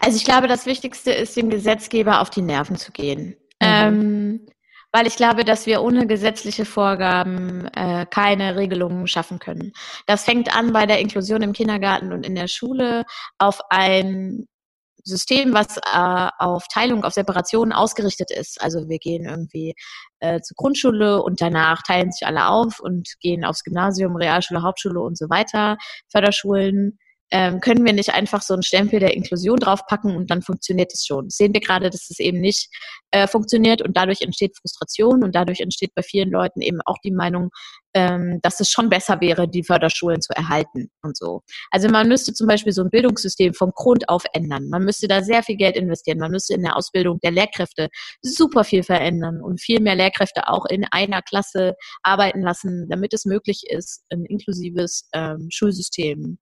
Also 0.00 0.16
ich 0.16 0.24
glaube, 0.24 0.48
das 0.48 0.66
Wichtigste 0.66 1.12
ist, 1.12 1.36
dem 1.36 1.50
Gesetzgeber 1.50 2.20
auf 2.20 2.30
die 2.30 2.42
Nerven 2.42 2.76
zu 2.76 2.92
gehen. 2.92 3.36
Mhm. 3.60 3.60
Ähm, 3.60 4.46
weil 4.96 5.06
ich 5.06 5.16
glaube, 5.16 5.44
dass 5.44 5.66
wir 5.66 5.82
ohne 5.82 6.06
gesetzliche 6.06 6.64
Vorgaben 6.64 7.66
äh, 7.74 8.06
keine 8.06 8.56
Regelungen 8.56 9.06
schaffen 9.06 9.38
können. 9.38 9.72
Das 10.06 10.24
fängt 10.24 10.56
an 10.56 10.72
bei 10.72 10.86
der 10.86 11.00
Inklusion 11.00 11.42
im 11.42 11.52
Kindergarten 11.52 12.14
und 12.14 12.24
in 12.24 12.34
der 12.34 12.48
Schule 12.48 13.04
auf 13.36 13.60
ein 13.68 14.48
System, 15.04 15.52
was 15.52 15.76
äh, 15.76 16.28
auf 16.38 16.64
Teilung, 16.72 17.04
auf 17.04 17.12
Separation 17.12 17.74
ausgerichtet 17.74 18.30
ist. 18.30 18.58
Also 18.62 18.88
wir 18.88 18.98
gehen 18.98 19.26
irgendwie 19.26 19.74
äh, 20.20 20.40
zur 20.40 20.54
Grundschule 20.56 21.22
und 21.22 21.42
danach 21.42 21.82
teilen 21.82 22.10
sich 22.10 22.26
alle 22.26 22.48
auf 22.48 22.80
und 22.80 23.16
gehen 23.20 23.44
aufs 23.44 23.64
Gymnasium, 23.64 24.16
Realschule, 24.16 24.62
Hauptschule 24.62 25.00
und 25.00 25.18
so 25.18 25.28
weiter, 25.28 25.76
Förderschulen 26.10 26.98
ähm, 27.32 27.60
können 27.60 27.84
wir 27.84 27.92
nicht 27.92 28.14
einfach 28.14 28.42
so 28.42 28.54
einen 28.54 28.62
Stempel 28.62 29.00
der 29.00 29.14
Inklusion 29.14 29.58
draufpacken 29.58 30.16
und 30.16 30.30
dann 30.30 30.42
funktioniert 30.42 30.92
es 30.92 31.04
schon. 31.04 31.28
sehen 31.28 31.52
wir 31.52 31.60
gerade, 31.60 31.90
dass 31.90 32.08
es 32.10 32.18
eben 32.20 32.40
nicht 32.40 32.68
äh, 33.10 33.26
funktioniert 33.26 33.82
und 33.82 33.96
dadurch 33.96 34.22
entsteht 34.22 34.56
Frustration 34.56 35.24
und 35.24 35.34
dadurch 35.34 35.60
entsteht 35.60 35.92
bei 35.94 36.02
vielen 36.02 36.30
Leuten 36.30 36.60
eben 36.60 36.80
auch 36.84 36.98
die 37.02 37.10
Meinung, 37.10 37.50
ähm, 37.94 38.38
dass 38.42 38.60
es 38.60 38.70
schon 38.70 38.88
besser 38.88 39.20
wäre, 39.20 39.48
die 39.48 39.64
Förderschulen 39.64 40.20
zu 40.20 40.32
erhalten 40.36 40.90
und 41.02 41.16
so. 41.16 41.42
Also 41.70 41.88
man 41.88 42.08
müsste 42.08 42.32
zum 42.32 42.46
Beispiel 42.46 42.72
so 42.72 42.82
ein 42.82 42.90
Bildungssystem 42.90 43.54
vom 43.54 43.72
Grund 43.74 44.08
auf 44.08 44.24
ändern. 44.32 44.68
Man 44.68 44.84
müsste 44.84 45.08
da 45.08 45.22
sehr 45.22 45.42
viel 45.42 45.56
Geld 45.56 45.76
investieren. 45.76 46.18
Man 46.18 46.30
müsste 46.30 46.54
in 46.54 46.62
der 46.62 46.76
Ausbildung 46.76 47.18
der 47.22 47.32
Lehrkräfte 47.32 47.88
super 48.22 48.64
viel 48.64 48.82
verändern 48.82 49.40
und 49.42 49.60
viel 49.60 49.80
mehr 49.80 49.96
Lehrkräfte 49.96 50.48
auch 50.48 50.66
in 50.66 50.84
einer 50.90 51.22
Klasse 51.22 51.74
arbeiten 52.02 52.42
lassen, 52.42 52.86
damit 52.88 53.14
es 53.14 53.24
möglich 53.24 53.62
ist, 53.68 54.04
ein 54.10 54.24
inklusives 54.26 55.08
ähm, 55.12 55.48
Schulsystem 55.50 56.38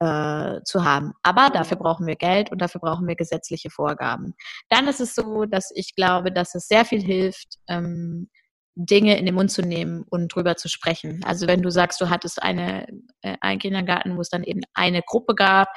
äh, 0.00 0.60
zu 0.64 0.84
haben. 0.84 1.12
Aber 1.22 1.50
dafür 1.50 1.76
brauchen 1.76 2.06
wir 2.06 2.16
Geld 2.16 2.50
und 2.50 2.60
dafür 2.60 2.80
brauchen 2.80 3.06
wir 3.06 3.16
gesetzliche 3.16 3.70
Vorgaben. 3.70 4.34
Dann 4.68 4.88
ist 4.88 5.00
es 5.00 5.14
so, 5.14 5.44
dass 5.44 5.70
ich 5.74 5.94
glaube, 5.94 6.32
dass 6.32 6.54
es 6.54 6.66
sehr 6.66 6.84
viel 6.84 7.02
hilft, 7.02 7.58
ähm, 7.68 8.28
Dinge 8.76 9.16
in 9.18 9.26
den 9.26 9.34
Mund 9.34 9.52
zu 9.52 9.62
nehmen 9.62 10.04
und 10.10 10.34
drüber 10.34 10.56
zu 10.56 10.68
sprechen. 10.68 11.20
Also 11.24 11.46
wenn 11.46 11.62
du 11.62 11.70
sagst, 11.70 12.00
du 12.00 12.10
hattest 12.10 12.42
eine, 12.42 12.86
äh, 13.22 13.36
einen 13.40 13.60
Kindergarten, 13.60 14.16
wo 14.16 14.20
es 14.20 14.30
dann 14.30 14.42
eben 14.42 14.62
eine 14.74 15.02
Gruppe 15.02 15.34
gab, 15.34 15.68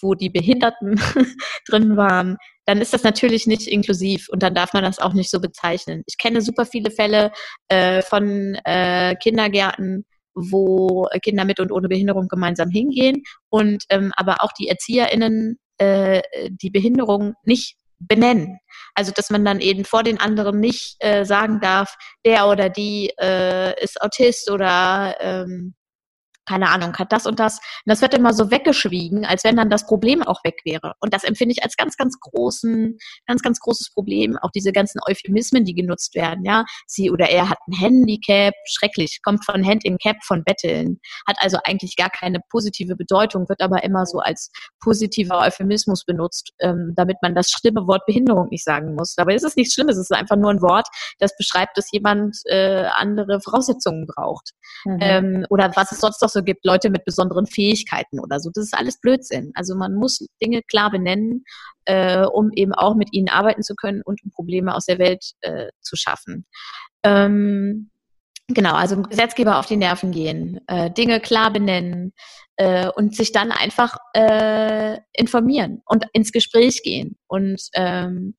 wo 0.00 0.14
die 0.14 0.30
Behinderten 0.30 1.00
drin 1.68 1.96
waren, 1.96 2.36
dann 2.66 2.80
ist 2.80 2.92
das 2.92 3.02
natürlich 3.02 3.46
nicht 3.46 3.66
inklusiv 3.66 4.28
und 4.28 4.42
dann 4.42 4.54
darf 4.54 4.72
man 4.72 4.84
das 4.84 4.98
auch 4.98 5.12
nicht 5.12 5.30
so 5.30 5.40
bezeichnen. 5.40 6.02
Ich 6.06 6.18
kenne 6.18 6.40
super 6.42 6.66
viele 6.66 6.90
Fälle 6.90 7.32
äh, 7.68 8.02
von 8.02 8.54
äh, 8.64 9.16
Kindergärten, 9.16 10.04
wo 10.34 11.06
Kinder 11.22 11.44
mit 11.44 11.60
und 11.60 11.72
ohne 11.72 11.88
Behinderung 11.88 12.28
gemeinsam 12.28 12.70
hingehen 12.70 13.22
und 13.48 13.84
ähm, 13.88 14.12
aber 14.16 14.36
auch 14.40 14.52
die 14.52 14.68
ErzieherInnen 14.68 15.58
äh, 15.78 16.22
die 16.50 16.70
Behinderung 16.70 17.34
nicht 17.44 17.76
benennen. 17.98 18.58
Also 18.94 19.12
dass 19.14 19.30
man 19.30 19.44
dann 19.44 19.60
eben 19.60 19.84
vor 19.84 20.02
den 20.02 20.20
anderen 20.20 20.60
nicht 20.60 20.96
äh, 21.00 21.24
sagen 21.24 21.60
darf, 21.60 21.96
der 22.24 22.48
oder 22.48 22.68
die 22.68 23.12
äh, 23.20 23.82
ist 23.82 24.00
Autist 24.02 24.50
oder 24.50 25.16
ähm, 25.20 25.74
keine 26.46 26.70
Ahnung, 26.70 26.96
hat 26.96 27.12
das 27.12 27.26
und 27.26 27.40
das. 27.40 27.54
Und 27.54 27.86
das 27.86 28.02
wird 28.02 28.14
immer 28.14 28.32
so 28.32 28.50
weggeschwiegen, 28.50 29.24
als 29.24 29.44
wenn 29.44 29.56
dann 29.56 29.70
das 29.70 29.86
Problem 29.86 30.22
auch 30.22 30.42
weg 30.44 30.56
wäre. 30.64 30.94
Und 31.00 31.14
das 31.14 31.24
empfinde 31.24 31.52
ich 31.52 31.62
als 31.62 31.76
ganz, 31.76 31.96
ganz 31.96 32.18
großen, 32.20 32.98
ganz, 33.26 33.42
ganz 33.42 33.60
großes 33.60 33.92
Problem. 33.92 34.36
Auch 34.38 34.50
diese 34.50 34.72
ganzen 34.72 35.00
Euphemismen, 35.06 35.64
die 35.64 35.74
genutzt 35.74 36.14
werden, 36.14 36.44
ja. 36.44 36.64
Sie 36.86 37.10
oder 37.10 37.28
er 37.30 37.48
hat 37.48 37.58
ein 37.68 37.72
Handicap, 37.72 38.54
schrecklich, 38.66 39.20
kommt 39.22 39.44
von 39.44 39.64
Hand 39.66 39.84
in 39.84 39.98
Cap, 39.98 40.16
von 40.24 40.44
Betteln, 40.44 40.98
hat 41.26 41.36
also 41.40 41.58
eigentlich 41.64 41.96
gar 41.96 42.10
keine 42.10 42.40
positive 42.50 42.96
Bedeutung, 42.96 43.48
wird 43.48 43.60
aber 43.60 43.82
immer 43.82 44.06
so 44.06 44.18
als 44.18 44.50
positiver 44.80 45.40
Euphemismus 45.40 46.04
benutzt, 46.04 46.52
ähm, 46.60 46.92
damit 46.96 47.16
man 47.22 47.34
das 47.34 47.50
schlimme 47.50 47.86
Wort 47.86 48.04
Behinderung 48.06 48.48
nicht 48.50 48.64
sagen 48.64 48.94
muss. 48.94 49.14
Aber 49.16 49.34
es 49.34 49.42
ist 49.42 49.56
nichts 49.56 49.74
Schlimmes, 49.74 49.96
es 49.96 50.10
ist 50.10 50.16
einfach 50.16 50.36
nur 50.36 50.50
ein 50.50 50.62
Wort, 50.62 50.88
das 51.18 51.36
beschreibt, 51.36 51.76
dass 51.78 51.90
jemand 51.92 52.36
äh, 52.46 52.86
andere 52.94 53.40
Voraussetzungen 53.40 54.06
braucht. 54.06 54.50
Mhm. 54.84 54.98
Ähm, 55.00 55.46
oder 55.48 55.72
was 55.74 55.92
es 55.92 56.00
sonst 56.00 56.20
noch 56.20 56.33
so 56.34 56.42
gibt, 56.42 56.66
Leute 56.66 56.90
mit 56.90 57.06
besonderen 57.06 57.46
Fähigkeiten 57.46 58.20
oder 58.20 58.38
so. 58.40 58.50
Das 58.52 58.64
ist 58.64 58.74
alles 58.74 59.00
Blödsinn. 59.00 59.52
Also 59.54 59.74
man 59.74 59.94
muss 59.94 60.26
Dinge 60.42 60.60
klar 60.62 60.90
benennen, 60.90 61.44
äh, 61.86 62.26
um 62.26 62.50
eben 62.52 62.74
auch 62.74 62.94
mit 62.94 63.14
ihnen 63.14 63.30
arbeiten 63.30 63.62
zu 63.62 63.74
können 63.74 64.02
und 64.04 64.22
um 64.22 64.30
Probleme 64.30 64.74
aus 64.74 64.84
der 64.84 64.98
Welt 64.98 65.24
äh, 65.40 65.68
zu 65.80 65.96
schaffen. 65.96 66.46
Ähm, 67.02 67.90
Genau, 68.48 68.74
also 68.74 69.00
Gesetzgeber 69.00 69.58
auf 69.58 69.64
die 69.64 69.78
Nerven 69.78 70.12
gehen, 70.12 70.60
äh, 70.66 70.90
Dinge 70.90 71.18
klar 71.18 71.50
benennen 71.50 72.12
äh, 72.56 72.88
und 72.88 73.16
sich 73.16 73.32
dann 73.32 73.50
einfach 73.52 73.96
äh, 74.12 74.98
informieren 75.14 75.80
und 75.86 76.04
ins 76.12 76.30
Gespräch 76.30 76.82
gehen. 76.82 77.16
Und 77.26 77.62
ähm, 77.72 78.36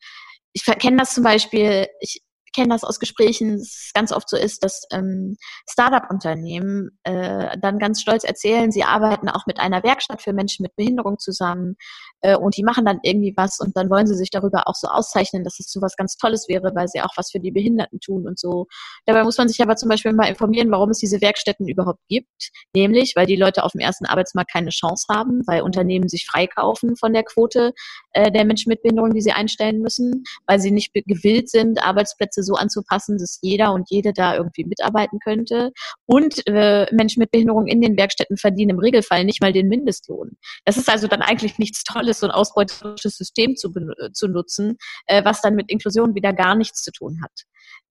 ich 0.53 0.63
kenne 0.63 0.97
das 0.97 1.15
zum 1.15 1.23
Beispiel, 1.23 1.87
ich 2.01 2.21
kenne 2.55 2.69
das 2.69 2.83
aus 2.83 2.99
Gesprächen, 2.99 3.57
dass 3.57 3.67
es 3.67 3.91
ganz 3.93 4.11
oft 4.11 4.29
so 4.29 4.37
ist, 4.37 4.63
dass 4.63 4.83
ähm, 4.91 5.35
Startup-Unternehmen 5.69 6.97
äh, 7.03 7.57
dann 7.59 7.79
ganz 7.79 8.01
stolz 8.01 8.23
erzählen, 8.23 8.71
sie 8.71 8.83
arbeiten 8.83 9.29
auch 9.29 9.45
mit 9.45 9.59
einer 9.59 9.83
Werkstatt 9.83 10.21
für 10.21 10.33
Menschen 10.33 10.63
mit 10.63 10.75
Behinderung 10.75 11.19
zusammen 11.19 11.75
äh, 12.21 12.35
und 12.35 12.55
die 12.57 12.63
machen 12.63 12.85
dann 12.85 12.99
irgendwie 13.03 13.33
was 13.35 13.59
und 13.59 13.75
dann 13.75 13.89
wollen 13.89 14.07
sie 14.07 14.15
sich 14.15 14.29
darüber 14.29 14.67
auch 14.67 14.75
so 14.75 14.87
auszeichnen, 14.87 15.43
dass 15.43 15.59
es 15.59 15.71
so 15.71 15.81
was 15.81 15.95
ganz 15.97 16.15
Tolles 16.15 16.47
wäre, 16.47 16.71
weil 16.73 16.87
sie 16.87 17.01
auch 17.01 17.13
was 17.17 17.31
für 17.31 17.39
die 17.39 17.51
Behinderten 17.51 17.99
tun 17.99 18.27
und 18.27 18.39
so. 18.39 18.67
Dabei 19.05 19.23
muss 19.23 19.37
man 19.37 19.49
sich 19.49 19.61
aber 19.61 19.75
zum 19.75 19.89
Beispiel 19.89 20.13
mal 20.13 20.29
informieren, 20.29 20.71
warum 20.71 20.89
es 20.89 20.99
diese 20.99 21.21
Werkstätten 21.21 21.67
überhaupt 21.67 22.01
gibt, 22.07 22.51
nämlich 22.73 23.13
weil 23.15 23.25
die 23.25 23.35
Leute 23.35 23.63
auf 23.63 23.73
dem 23.73 23.81
ersten 23.81 24.05
Arbeitsmarkt 24.05 24.51
keine 24.51 24.69
Chance 24.69 25.07
haben, 25.09 25.41
weil 25.45 25.61
Unternehmen 25.61 26.07
sich 26.07 26.25
freikaufen 26.25 26.95
von 26.95 27.11
der 27.11 27.23
Quote 27.23 27.73
äh, 28.11 28.31
der 28.31 28.45
Menschen 28.45 28.69
mit 28.69 28.81
Behinderung, 28.81 29.13
die 29.13 29.21
sie 29.21 29.33
einstellen 29.33 29.79
müssen, 29.79 30.23
weil 30.47 30.59
sie 30.59 30.71
nicht 30.71 30.93
gewillt 30.93 31.49
sind, 31.49 31.83
Arbeitsplätze 31.83 32.43
so 32.45 32.53
anzupassen, 32.53 33.17
dass 33.17 33.39
jeder 33.41 33.73
und 33.73 33.89
jede 33.89 34.13
da 34.13 34.35
irgendwie 34.35 34.65
mitarbeiten 34.65 35.19
könnte. 35.19 35.71
Und 36.05 36.47
äh, 36.47 36.87
Menschen 36.93 37.19
mit 37.19 37.31
Behinderung 37.31 37.67
in 37.67 37.81
den 37.81 37.97
Werkstätten 37.97 38.37
verdienen 38.37 38.71
im 38.71 38.79
Regelfall 38.79 39.25
nicht 39.25 39.41
mal 39.41 39.51
den 39.51 39.67
Mindestlohn. 39.67 40.37
Das 40.63 40.77
ist 40.77 40.89
also 40.89 41.07
dann 41.07 41.21
eigentlich 41.21 41.57
nichts 41.59 41.83
Tolles, 41.83 42.19
so 42.19 42.27
ein 42.27 42.31
ausbeuterisches 42.31 43.17
System 43.17 43.55
zu, 43.55 43.73
zu 44.13 44.27
nutzen, 44.27 44.77
äh, 45.07 45.23
was 45.25 45.41
dann 45.41 45.55
mit 45.55 45.69
Inklusion 45.69 46.15
wieder 46.15 46.33
gar 46.33 46.55
nichts 46.55 46.83
zu 46.83 46.91
tun 46.91 47.19
hat. 47.23 47.31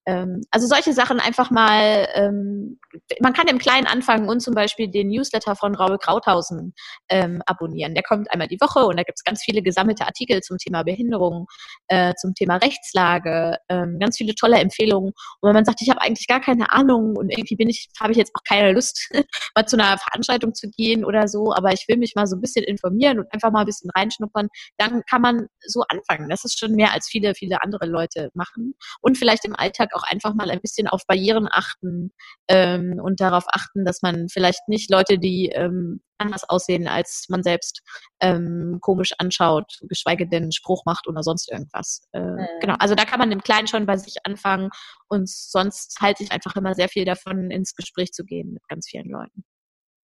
Ähm, 0.06 0.42
also 0.50 0.66
solche 0.66 0.92
Sachen 0.92 1.18
einfach 1.18 1.50
mal, 1.50 2.08
ähm, 2.14 2.78
man 3.20 3.32
kann 3.32 3.48
im 3.48 3.58
Kleinen 3.58 3.86
anfangen 3.86 4.28
und 4.28 4.40
zum 4.40 4.54
Beispiel 4.54 4.88
den 4.88 5.08
Newsletter 5.08 5.56
von 5.56 5.74
Raul 5.74 5.98
Krauthausen 5.98 6.74
ähm, 7.08 7.42
abonnieren. 7.46 7.94
Der 7.94 8.02
kommt 8.02 8.30
einmal 8.30 8.48
die 8.48 8.60
Woche 8.60 8.84
und 8.84 8.98
da 8.98 9.02
gibt 9.02 9.18
es 9.18 9.24
ganz 9.24 9.42
viele 9.42 9.62
gesammelte 9.62 10.04
Artikel 10.04 10.42
zum 10.42 10.58
Thema 10.58 10.82
Behinderung, 10.82 11.46
äh, 11.88 12.12
zum 12.20 12.34
Thema 12.34 12.56
Rechtslage, 12.56 13.56
ähm, 13.68 13.98
ganz 13.98 14.18
viele 14.18 14.34
tolle 14.34 14.58
Empfehlungen. 14.58 15.12
Und 15.40 15.48
wenn 15.48 15.54
man 15.54 15.64
sagt, 15.64 15.80
ich 15.80 15.88
habe 15.88 16.02
eigentlich 16.02 16.26
gar 16.26 16.40
keine 16.40 16.70
Ahnung 16.70 17.16
und 17.16 17.30
irgendwie 17.30 17.56
bin 17.56 17.68
ich, 17.70 17.88
habe 17.98 18.12
ich 18.12 18.18
jetzt 18.18 18.32
auch 18.34 18.42
keine 18.46 18.72
Lust, 18.72 19.10
mal 19.54 19.66
zu 19.66 19.76
einer 19.76 19.96
Veranstaltung 19.96 20.54
zu 20.54 20.68
gehen 20.70 21.04
oder 21.04 21.28
so, 21.28 21.54
aber 21.54 21.72
ich 21.72 21.86
will 21.88 21.96
mich 21.96 22.14
mal 22.14 22.26
so 22.26 22.36
ein 22.36 22.40
bisschen 22.40 22.64
informieren 22.64 23.18
und 23.20 23.32
einfach 23.32 23.50
mal 23.50 23.60
ein 23.60 23.66
bisschen 23.66 23.90
reinschnuppern, 23.90 24.48
dann 24.76 25.02
kann 25.08 25.22
man 25.22 25.46
so 25.66 25.82
anfangen. 25.88 26.28
Das 26.28 26.44
ist 26.44 26.58
schon 26.58 26.72
mehr 26.72 26.92
als 26.92 27.08
viele, 27.08 27.34
viele 27.34 27.62
andere 27.62 27.86
Leute 27.86 28.30
machen. 28.34 28.74
Und 29.00 29.16
vielleicht 29.16 29.44
im 29.44 29.56
Alltag 29.56 29.93
auch 29.94 30.02
einfach 30.04 30.35
mal 30.35 30.50
ein 30.50 30.61
bisschen 30.61 30.88
auf 30.88 31.07
Barrieren 31.07 31.48
achten 31.50 32.12
ähm, 32.48 33.00
und 33.02 33.20
darauf 33.20 33.44
achten, 33.48 33.85
dass 33.85 34.02
man 34.02 34.28
vielleicht 34.28 34.68
nicht 34.68 34.90
Leute, 34.90 35.18
die 35.18 35.50
ähm, 35.54 36.00
anders 36.18 36.48
aussehen 36.48 36.88
als 36.88 37.26
man 37.28 37.42
selbst, 37.42 37.83
ähm, 38.20 38.78
komisch 38.80 39.12
anschaut, 39.18 39.78
geschweige 39.83 40.28
denn 40.28 40.52
Spruch 40.52 40.85
macht 40.85 41.07
oder 41.09 41.22
sonst 41.22 41.50
irgendwas. 41.50 42.07
Äh, 42.12 42.20
mhm. 42.20 42.46
Genau, 42.61 42.74
also 42.78 42.94
da 42.94 43.04
kann 43.04 43.18
man 43.18 43.33
im 43.33 43.42
Kleinen 43.42 43.66
schon 43.66 43.87
bei 43.87 43.96
sich 43.96 44.16
anfangen 44.24 44.70
und 45.09 45.28
sonst 45.28 45.98
halte 46.00 46.22
ich 46.22 46.33
einfach 46.33 46.57
immer 46.57 46.74
sehr 46.74 46.88
viel 46.88 47.04
davon, 47.04 47.50
ins 47.50 47.74
Gespräch 47.74 48.12
zu 48.12 48.24
gehen 48.24 48.52
mit 48.52 48.66
ganz 48.68 48.88
vielen 48.88 49.11
Leuten. 49.11 49.44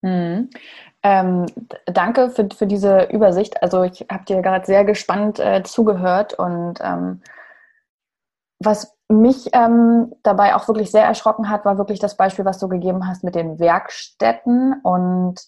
Mhm. 0.03 0.49
Ähm, 1.03 1.47
danke 1.87 2.31
für, 2.31 2.49
für 2.55 2.67
diese 2.67 3.05
Übersicht. 3.11 3.63
Also 3.63 3.83
ich 3.83 4.07
habe 4.11 4.25
dir 4.25 4.41
gerade 4.41 4.65
sehr 4.65 4.85
gespannt 4.85 5.39
äh, 5.39 5.63
zugehört 5.63 6.35
und 6.35 6.79
ähm, 6.81 7.21
was 8.61 8.95
mich 9.09 9.49
ähm, 9.55 10.15
dabei 10.23 10.55
auch 10.55 10.69
wirklich 10.69 10.91
sehr 10.91 11.05
erschrocken 11.05 11.49
hat, 11.49 11.65
war 11.65 11.79
wirklich 11.79 11.99
das 11.99 12.17
Beispiel, 12.17 12.45
was 12.45 12.59
du 12.59 12.69
gegeben 12.69 13.09
hast 13.09 13.25
mit 13.25 13.35
den 13.35 13.59
Werkstätten 13.59 14.75
und 14.83 15.41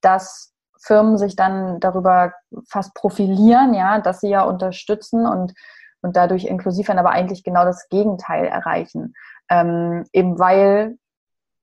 dass 0.00 0.52
Firmen 0.78 1.18
sich 1.18 1.36
dann 1.36 1.80
darüber 1.80 2.32
fast 2.66 2.94
profilieren, 2.94 3.74
ja, 3.74 4.00
dass 4.00 4.20
sie 4.20 4.28
ja 4.28 4.42
unterstützen 4.42 5.26
und, 5.26 5.54
und 6.02 6.16
dadurch 6.16 6.44
inklusiv 6.44 6.88
werden, 6.88 7.00
aber 7.00 7.10
eigentlich 7.10 7.44
genau 7.44 7.64
das 7.64 7.88
Gegenteil 7.88 8.46
erreichen. 8.46 9.14
Ähm, 9.50 10.04
eben 10.12 10.38
weil 10.38 10.98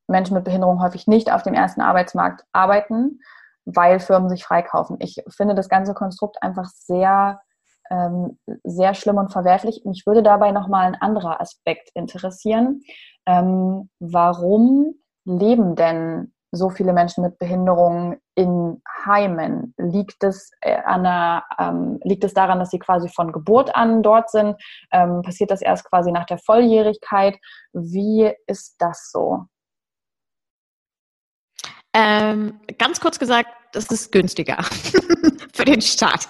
Menschen 0.08 0.36
mit 0.36 0.44
Behinderung 0.44 0.82
häufig 0.82 1.08
nicht 1.08 1.32
auf 1.32 1.44
dem 1.44 1.54
ersten 1.54 1.82
Arbeitsmarkt 1.82 2.44
arbeiten, 2.52 3.22
weil 3.66 4.00
Firmen 4.00 4.30
sich 4.30 4.44
freikaufen. 4.44 4.98
Ich 5.00 5.24
finde 5.30 5.56
das 5.56 5.70
ganze 5.70 5.94
Konstrukt 5.94 6.42
einfach 6.42 6.66
sehr 6.66 7.42
ähm, 7.89 8.38
sehr 8.63 8.93
schlimm 8.93 9.17
und 9.17 9.32
verwerflich. 9.32 9.82
Mich 9.86 10.06
würde 10.06 10.23
dabei 10.23 10.52
nochmal 10.52 10.88
ein 10.88 10.95
anderer 10.95 11.41
Aspekt 11.41 11.89
interessieren. 11.93 12.82
Ähm, 13.25 13.89
warum 13.99 14.95
leben 15.25 15.75
denn 15.75 16.34
so 16.52 16.69
viele 16.69 16.93
Menschen 16.93 17.23
mit 17.23 17.38
Behinderungen 17.38 18.17
in 18.36 18.82
Heimen? 19.06 19.73
Liegt 19.78 20.23
es, 20.23 20.52
äh, 20.62 20.78
an 20.78 21.06
einer, 21.06 21.43
ähm, 21.60 21.99
liegt 22.04 22.23
es 22.23 22.34
daran, 22.34 22.60
dass 22.60 22.71
sie 22.71 22.80
quasi 22.80 23.10
von 23.10 23.32
Geburt 23.32 23.75
an 23.75 24.02
dort 24.02 24.32
sind? 24.32 24.56
Ähm, 24.91 25.21
passiert 25.21 25.52
das 25.52 25.62
erst 25.62 25.86
quasi 25.86 26.12
nach 26.12 26.25
der 26.25 26.39
Volljährigkeit? 26.39 27.38
Wie 27.73 28.32
ist 28.47 28.75
das 28.80 29.12
so? 29.12 29.45
Ähm, 31.93 32.60
ganz 32.78 32.99
kurz 32.99 33.19
gesagt, 33.19 33.49
das 33.73 33.88
ist 33.88 34.12
günstiger 34.12 34.58
für 35.54 35.65
den 35.65 35.82
Staat. 35.82 36.30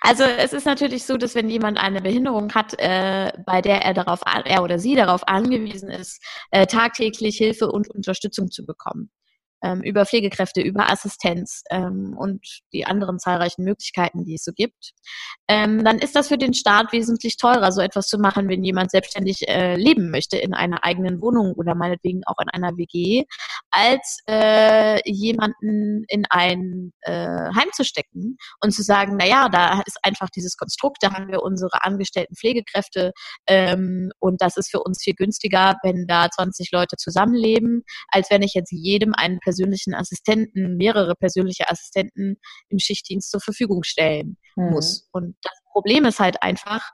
Also 0.00 0.24
es 0.24 0.52
ist 0.52 0.64
natürlich 0.64 1.04
so, 1.04 1.16
dass 1.16 1.34
wenn 1.34 1.50
jemand 1.50 1.78
eine 1.78 2.00
Behinderung 2.00 2.52
hat, 2.54 2.74
äh, 2.78 3.32
bei 3.44 3.60
der 3.60 3.82
er 3.82 3.94
darauf, 3.94 4.20
er 4.24 4.62
oder 4.62 4.78
sie 4.78 4.94
darauf 4.94 5.28
angewiesen 5.28 5.90
ist, 5.90 6.22
äh, 6.50 6.66
tagtäglich 6.66 7.36
Hilfe 7.36 7.70
und 7.70 7.90
Unterstützung 7.90 8.50
zu 8.50 8.64
bekommen 8.64 9.10
ähm, 9.62 9.82
über 9.82 10.06
Pflegekräfte, 10.06 10.60
über 10.60 10.90
Assistenz 10.90 11.62
ähm, 11.70 12.16
und 12.16 12.44
die 12.72 12.86
anderen 12.86 13.18
zahlreichen 13.18 13.64
Möglichkeiten, 13.64 14.24
die 14.24 14.34
es 14.34 14.44
so 14.44 14.52
gibt, 14.52 14.92
ähm, 15.48 15.84
dann 15.84 15.98
ist 15.98 16.16
das 16.16 16.28
für 16.28 16.38
den 16.38 16.54
Staat 16.54 16.92
wesentlich 16.92 17.36
teurer, 17.36 17.72
so 17.72 17.80
etwas 17.80 18.06
zu 18.06 18.18
machen, 18.18 18.48
wenn 18.48 18.64
jemand 18.64 18.90
selbstständig 18.90 19.48
äh, 19.48 19.76
leben 19.76 20.10
möchte 20.10 20.36
in 20.36 20.54
einer 20.54 20.84
eigenen 20.84 21.20
Wohnung 21.20 21.52
oder 21.54 21.74
meinetwegen 21.74 22.22
auch 22.26 22.38
in 22.40 22.48
einer 22.48 22.76
WG, 22.76 23.24
als 23.70 24.18
äh, 24.28 25.00
jemanden 25.10 26.04
in 26.08 26.24
ein 26.30 26.92
äh, 27.02 27.12
Heim 27.54 27.70
zu 27.72 27.84
stecken 27.84 28.36
und 28.62 28.72
zu 28.72 28.82
sagen, 28.82 29.16
na 29.18 29.26
ja, 29.26 29.48
da 29.48 29.82
ist 29.86 29.98
einfach 30.02 30.30
dieses 30.30 30.56
Konstrukt, 30.56 30.98
da 31.00 31.12
haben 31.12 31.28
wir 31.28 31.42
unsere 31.42 31.82
angestellten 31.82 32.36
Pflegekräfte 32.36 33.12
ähm, 33.46 34.10
und 34.18 34.40
das 34.40 34.56
ist 34.56 34.70
für 34.70 34.82
uns 34.82 35.02
viel 35.02 35.14
günstiger, 35.14 35.76
wenn 35.82 36.06
da 36.06 36.28
20 36.30 36.70
Leute 36.72 36.96
zusammenleben, 36.96 37.82
als 38.08 38.30
wenn 38.30 38.42
ich 38.42 38.54
jetzt 38.54 38.72
jedem 38.72 39.14
einen 39.14 39.40
persönlichen 39.50 39.94
Assistenten, 39.94 40.76
mehrere 40.76 41.16
persönliche 41.16 41.68
Assistenten 41.68 42.36
im 42.68 42.78
Schichtdienst 42.78 43.30
zur 43.30 43.40
Verfügung 43.40 43.82
stellen 43.82 44.36
mhm. 44.54 44.70
muss. 44.70 45.08
Und 45.12 45.36
das 45.42 45.52
Problem 45.72 46.04
ist 46.04 46.20
halt 46.20 46.42
einfach, 46.42 46.88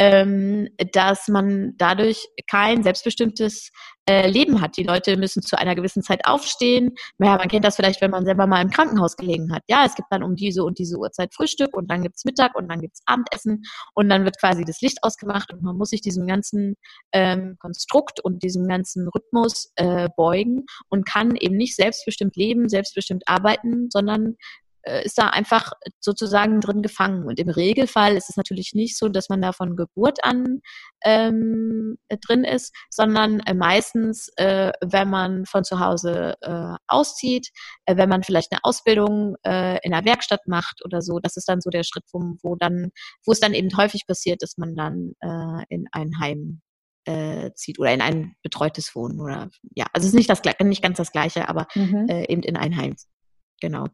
dass 0.00 1.28
man 1.28 1.74
dadurch 1.76 2.26
kein 2.48 2.82
selbstbestimmtes 2.82 3.70
äh, 4.08 4.28
Leben 4.28 4.60
hat. 4.60 4.76
Die 4.76 4.82
Leute 4.82 5.16
müssen 5.16 5.42
zu 5.42 5.58
einer 5.58 5.74
gewissen 5.74 6.02
Zeit 6.02 6.24
aufstehen. 6.24 6.94
Naja, 7.18 7.36
man 7.36 7.48
kennt 7.48 7.64
das 7.64 7.76
vielleicht, 7.76 8.00
wenn 8.00 8.10
man 8.10 8.24
selber 8.24 8.46
mal 8.46 8.62
im 8.62 8.70
Krankenhaus 8.70 9.16
gelegen 9.16 9.52
hat. 9.52 9.62
Ja, 9.68 9.84
es 9.84 9.94
gibt 9.94 10.08
dann 10.10 10.22
um 10.22 10.36
diese 10.36 10.64
und 10.64 10.78
diese 10.78 10.96
Uhrzeit 10.96 11.34
Frühstück 11.34 11.76
und 11.76 11.90
dann 11.90 12.02
gibt's 12.02 12.24
Mittag 12.24 12.56
und 12.56 12.68
dann 12.68 12.80
gibt's 12.80 13.02
Abendessen 13.04 13.62
und 13.94 14.08
dann 14.08 14.24
wird 14.24 14.40
quasi 14.40 14.64
das 14.64 14.80
Licht 14.80 14.98
ausgemacht 15.02 15.52
und 15.52 15.62
man 15.62 15.76
muss 15.76 15.90
sich 15.90 16.00
diesem 16.00 16.26
ganzen 16.26 16.76
ähm, 17.12 17.56
Konstrukt 17.60 18.20
und 18.20 18.42
diesem 18.42 18.66
ganzen 18.66 19.06
Rhythmus 19.08 19.70
äh, 19.76 20.08
beugen 20.16 20.64
und 20.88 21.06
kann 21.06 21.36
eben 21.36 21.56
nicht 21.56 21.76
selbstbestimmt 21.76 22.36
leben, 22.36 22.68
selbstbestimmt 22.68 23.24
arbeiten, 23.26 23.90
sondern 23.90 24.36
ist 25.04 25.18
da 25.18 25.28
einfach 25.28 25.72
sozusagen 26.00 26.60
drin 26.60 26.82
gefangen. 26.82 27.24
Und 27.24 27.38
im 27.38 27.48
Regelfall 27.48 28.16
ist 28.16 28.30
es 28.30 28.36
natürlich 28.36 28.72
nicht 28.74 28.96
so, 28.96 29.08
dass 29.08 29.28
man 29.28 29.42
da 29.42 29.52
von 29.52 29.76
Geburt 29.76 30.24
an 30.24 30.60
ähm, 31.04 31.98
drin 32.08 32.44
ist, 32.44 32.74
sondern 32.90 33.40
äh, 33.40 33.54
meistens, 33.54 34.30
äh, 34.36 34.72
wenn 34.80 35.10
man 35.10 35.46
von 35.46 35.64
zu 35.64 35.80
Hause 35.80 36.34
äh, 36.40 36.76
auszieht, 36.86 37.48
äh, 37.86 37.96
wenn 37.96 38.08
man 38.08 38.22
vielleicht 38.22 38.52
eine 38.52 38.60
Ausbildung 38.62 39.36
äh, 39.44 39.78
in 39.82 39.92
einer 39.92 40.04
Werkstatt 40.04 40.46
macht 40.46 40.84
oder 40.84 41.02
so, 41.02 41.18
das 41.18 41.36
ist 41.36 41.48
dann 41.48 41.60
so 41.60 41.70
der 41.70 41.84
Schritt, 41.84 42.04
wo, 42.12 42.36
wo 42.42 42.56
dann, 42.56 42.90
wo 43.24 43.32
es 43.32 43.40
dann 43.40 43.54
eben 43.54 43.76
häufig 43.76 44.06
passiert, 44.06 44.42
dass 44.42 44.56
man 44.56 44.74
dann 44.74 45.12
äh, 45.20 45.64
in 45.68 45.86
ein 45.92 46.18
Heim 46.20 46.60
äh, 47.04 47.50
zieht 47.54 47.78
oder 47.78 47.92
in 47.92 48.02
ein 48.02 48.34
betreutes 48.42 48.94
Wohnen 48.94 49.20
oder 49.20 49.48
ja, 49.74 49.86
also 49.92 50.06
es 50.06 50.12
ist 50.12 50.18
nicht 50.18 50.30
das 50.30 50.42
nicht 50.62 50.82
ganz 50.82 50.98
das 50.98 51.12
gleiche, 51.12 51.48
aber 51.48 51.66
mhm. 51.74 52.06
äh, 52.08 52.30
eben 52.30 52.42
in 52.42 52.56
ein 52.56 52.76
Heim. 52.76 52.94
Genau. 53.60 53.86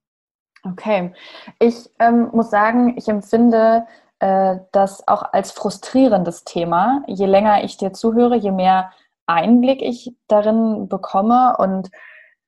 Okay. 0.64 1.12
Ich 1.59 1.88
ähm, 1.99 2.31
muss 2.33 2.51
sagen, 2.51 2.95
ich 2.97 3.09
empfinde 3.09 3.87
äh, 4.19 4.57
das 4.73 5.07
auch 5.07 5.33
als 5.33 5.53
frustrierendes 5.53 6.45
Thema. 6.45 7.03
Je 7.07 7.27
länger 7.27 7.64
ich 7.64 7.77
dir 7.77 7.92
zuhöre, 7.92 8.37
je 8.37 8.51
mehr 8.51 8.90
Einblick 9.27 9.83
ich 9.83 10.14
darin 10.29 10.88
bekomme 10.88 11.57
und 11.59 11.90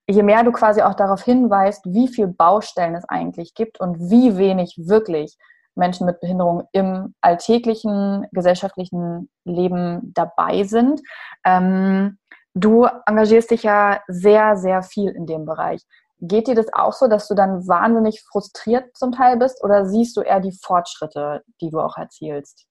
je 0.09 0.23
mehr 0.23 0.42
du 0.42 0.53
quasi 0.53 0.83
auch 0.83 0.94
darauf 0.94 1.23
hinweist, 1.23 1.85
wie 1.87 2.09
viel 2.09 2.29
Baustellen 2.29 2.94
es 2.94 3.09
eigentlich 3.09 3.55
gibt 3.55 3.81
und 3.81 4.11
wie 4.11 4.37
wenig 4.37 4.75
wirklich 4.79 5.37
Menschen 5.75 6.07
mit 6.07 6.21
Behinderung 6.21 6.64
im 6.73 7.14
alltäglichen 7.21 8.27
gesellschaftlichen 8.33 9.29
Leben 9.44 10.12
dabei 10.14 10.64
sind, 10.64 11.01
ähm, 11.44 12.18
Du 12.59 12.88
engagierst 13.07 13.53
dich 13.53 13.62
ja 13.62 14.01
sehr, 14.09 14.57
sehr 14.57 14.83
viel 14.83 15.11
in 15.11 15.27
dem 15.27 15.44
Bereich. 15.44 15.83
Geht 16.21 16.49
dir 16.49 16.55
das 16.57 16.73
auch 16.73 16.93
so, 16.93 17.07
dass 17.07 17.29
du 17.29 17.35
dann 17.35 17.69
wahnsinnig 17.69 18.23
frustriert 18.23 18.97
zum 18.97 19.13
Teil 19.13 19.37
bist 19.37 19.63
oder 19.63 19.87
siehst 19.87 20.17
du 20.17 20.23
eher 20.23 20.41
die 20.41 20.53
Fortschritte, 20.53 21.45
die 21.61 21.71
du 21.71 21.81
auch 21.81 21.97
erzielst? 21.97 22.67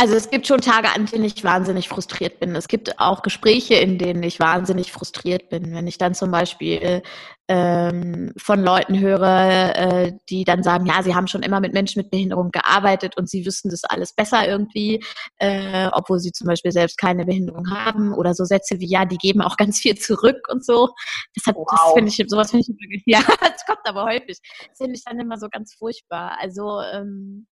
Also 0.00 0.14
es 0.14 0.30
gibt 0.30 0.46
schon 0.46 0.60
Tage, 0.60 0.90
an 0.94 1.06
denen 1.06 1.24
ich 1.24 1.42
wahnsinnig 1.42 1.88
frustriert 1.88 2.38
bin. 2.38 2.54
Es 2.54 2.68
gibt 2.68 3.00
auch 3.00 3.22
Gespräche, 3.22 3.74
in 3.74 3.98
denen 3.98 4.22
ich 4.22 4.38
wahnsinnig 4.38 4.92
frustriert 4.92 5.48
bin. 5.48 5.74
Wenn 5.74 5.88
ich 5.88 5.98
dann 5.98 6.14
zum 6.14 6.30
Beispiel 6.30 7.02
ähm, 7.48 8.32
von 8.36 8.62
Leuten 8.62 9.00
höre, 9.00 9.74
äh, 9.74 10.12
die 10.28 10.44
dann 10.44 10.62
sagen, 10.62 10.86
ja, 10.86 11.02
sie 11.02 11.16
haben 11.16 11.26
schon 11.26 11.42
immer 11.42 11.58
mit 11.58 11.72
Menschen 11.72 12.00
mit 12.00 12.12
Behinderung 12.12 12.52
gearbeitet 12.52 13.16
und 13.16 13.28
sie 13.28 13.44
wüssten 13.44 13.70
das 13.70 13.82
alles 13.82 14.12
besser 14.12 14.46
irgendwie, 14.46 15.02
äh, 15.38 15.88
obwohl 15.90 16.20
sie 16.20 16.30
zum 16.30 16.46
Beispiel 16.46 16.70
selbst 16.70 16.96
keine 16.96 17.24
Behinderung 17.24 17.68
haben 17.68 18.14
oder 18.14 18.34
so 18.34 18.44
Sätze 18.44 18.78
wie, 18.78 18.88
ja, 18.88 19.04
die 19.04 19.18
geben 19.18 19.40
auch 19.40 19.56
ganz 19.56 19.80
viel 19.80 19.96
zurück 19.96 20.46
und 20.48 20.64
so. 20.64 20.90
Das, 21.34 21.52
wow. 21.52 21.66
das 21.68 21.92
finde 21.94 22.10
ich, 22.10 22.24
sowas 22.28 22.52
finde 22.52 22.66
ich, 22.68 23.02
ja, 23.06 23.22
das 23.40 23.66
kommt 23.66 23.80
aber 23.84 24.04
häufig. 24.04 24.38
Das 24.68 24.78
finde 24.78 24.94
ich 24.94 25.02
dann 25.04 25.18
immer 25.18 25.38
so 25.38 25.48
ganz 25.50 25.74
furchtbar. 25.74 26.36
Also, 26.40 26.82
ähm, 26.94 27.48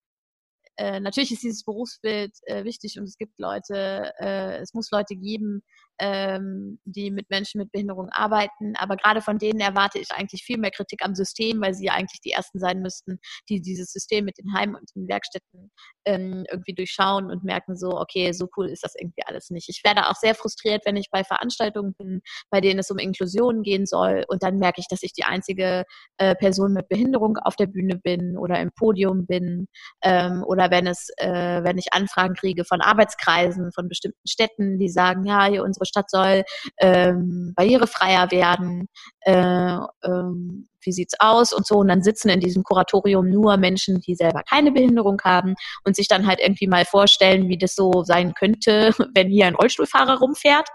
äh, 0.77 0.99
natürlich 0.99 1.31
ist 1.31 1.43
dieses 1.43 1.63
Berufsbild 1.63 2.33
äh, 2.45 2.63
wichtig 2.63 2.97
und 2.97 3.05
es 3.05 3.17
gibt 3.17 3.39
Leute, 3.39 4.11
äh, 4.19 4.57
es 4.57 4.73
muss 4.73 4.91
Leute 4.91 5.15
geben, 5.15 5.63
ähm, 5.99 6.79
die 6.85 7.11
mit 7.11 7.29
Menschen 7.29 7.59
mit 7.59 7.71
Behinderung 7.71 8.09
arbeiten. 8.11 8.75
Aber 8.77 8.95
gerade 8.97 9.21
von 9.21 9.37
denen 9.37 9.59
erwarte 9.59 9.99
ich 9.99 10.11
eigentlich 10.11 10.43
viel 10.43 10.57
mehr 10.57 10.71
Kritik 10.71 11.03
am 11.03 11.15
System, 11.15 11.61
weil 11.61 11.73
sie 11.73 11.85
ja 11.85 11.93
eigentlich 11.93 12.21
die 12.21 12.31
Ersten 12.31 12.59
sein 12.59 12.81
müssten, 12.81 13.19
die 13.49 13.61
dieses 13.61 13.91
System 13.91 14.25
mit 14.25 14.37
den 14.37 14.53
Heimen 14.53 14.75
und 14.75 14.89
den 14.95 15.07
Werkstätten 15.07 15.71
ähm, 16.05 16.45
irgendwie 16.51 16.73
durchschauen 16.73 17.31
und 17.31 17.43
merken 17.43 17.75
so, 17.75 17.89
okay, 17.89 18.31
so 18.31 18.47
cool 18.57 18.69
ist 18.69 18.83
das 18.83 18.93
irgendwie 18.99 19.23
alles 19.25 19.49
nicht. 19.49 19.69
Ich 19.69 19.81
werde 19.83 20.07
auch 20.07 20.15
sehr 20.15 20.35
frustriert, 20.35 20.85
wenn 20.85 20.97
ich 20.97 21.09
bei 21.11 21.23
Veranstaltungen 21.23 21.93
bin, 21.93 22.21
bei 22.49 22.61
denen 22.61 22.79
es 22.79 22.91
um 22.91 22.97
Inklusion 22.97 23.63
gehen 23.63 23.85
soll 23.85 24.25
und 24.27 24.43
dann 24.43 24.57
merke 24.57 24.81
ich, 24.81 24.87
dass 24.89 25.03
ich 25.03 25.13
die 25.13 25.23
einzige 25.23 25.85
äh, 26.17 26.35
Person 26.35 26.73
mit 26.73 26.89
Behinderung 26.89 27.37
auf 27.37 27.55
der 27.55 27.67
Bühne 27.67 27.97
bin 27.97 28.37
oder 28.37 28.59
im 28.59 28.71
Podium 28.77 29.25
bin 29.25 29.67
ähm, 30.03 30.43
oder 30.45 30.71
wenn 30.71 30.87
es, 30.87 31.09
äh, 31.17 31.63
wenn 31.63 31.77
ich 31.77 31.93
Anfragen 31.93 32.35
kriege 32.35 32.65
von 32.65 32.81
Arbeitskreisen, 32.81 33.71
von 33.73 33.87
bestimmten 33.87 34.27
Städten, 34.27 34.79
die 34.79 34.89
sagen, 34.89 35.25
ja, 35.25 35.45
hier 35.45 35.63
unsere 35.63 35.84
Stadt 35.85 36.09
soll 36.09 36.43
ähm, 36.79 37.53
barrierefreier 37.55 38.31
werden. 38.31 38.87
Äh, 39.21 39.77
ähm, 40.03 40.67
wie 40.85 40.91
sieht's 40.91 41.15
aus 41.19 41.51
und 41.51 41.65
so. 41.65 41.77
Und 41.77 41.87
dann 41.87 42.03
sitzen 42.03 42.29
in 42.29 42.39
diesem 42.39 42.63
Kuratorium 42.63 43.29
nur 43.29 43.57
Menschen, 43.57 43.99
die 44.01 44.15
selber 44.15 44.43
keine 44.47 44.71
Behinderung 44.71 45.19
haben 45.23 45.55
und 45.83 45.95
sich 45.95 46.07
dann 46.07 46.27
halt 46.27 46.39
irgendwie 46.39 46.67
mal 46.67 46.85
vorstellen, 46.85 47.49
wie 47.49 47.57
das 47.57 47.75
so 47.75 48.03
sein 48.03 48.33
könnte, 48.33 48.91
wenn 49.15 49.29
hier 49.29 49.47
ein 49.47 49.55
Rollstuhlfahrer 49.55 50.19
rumfährt. 50.19 50.67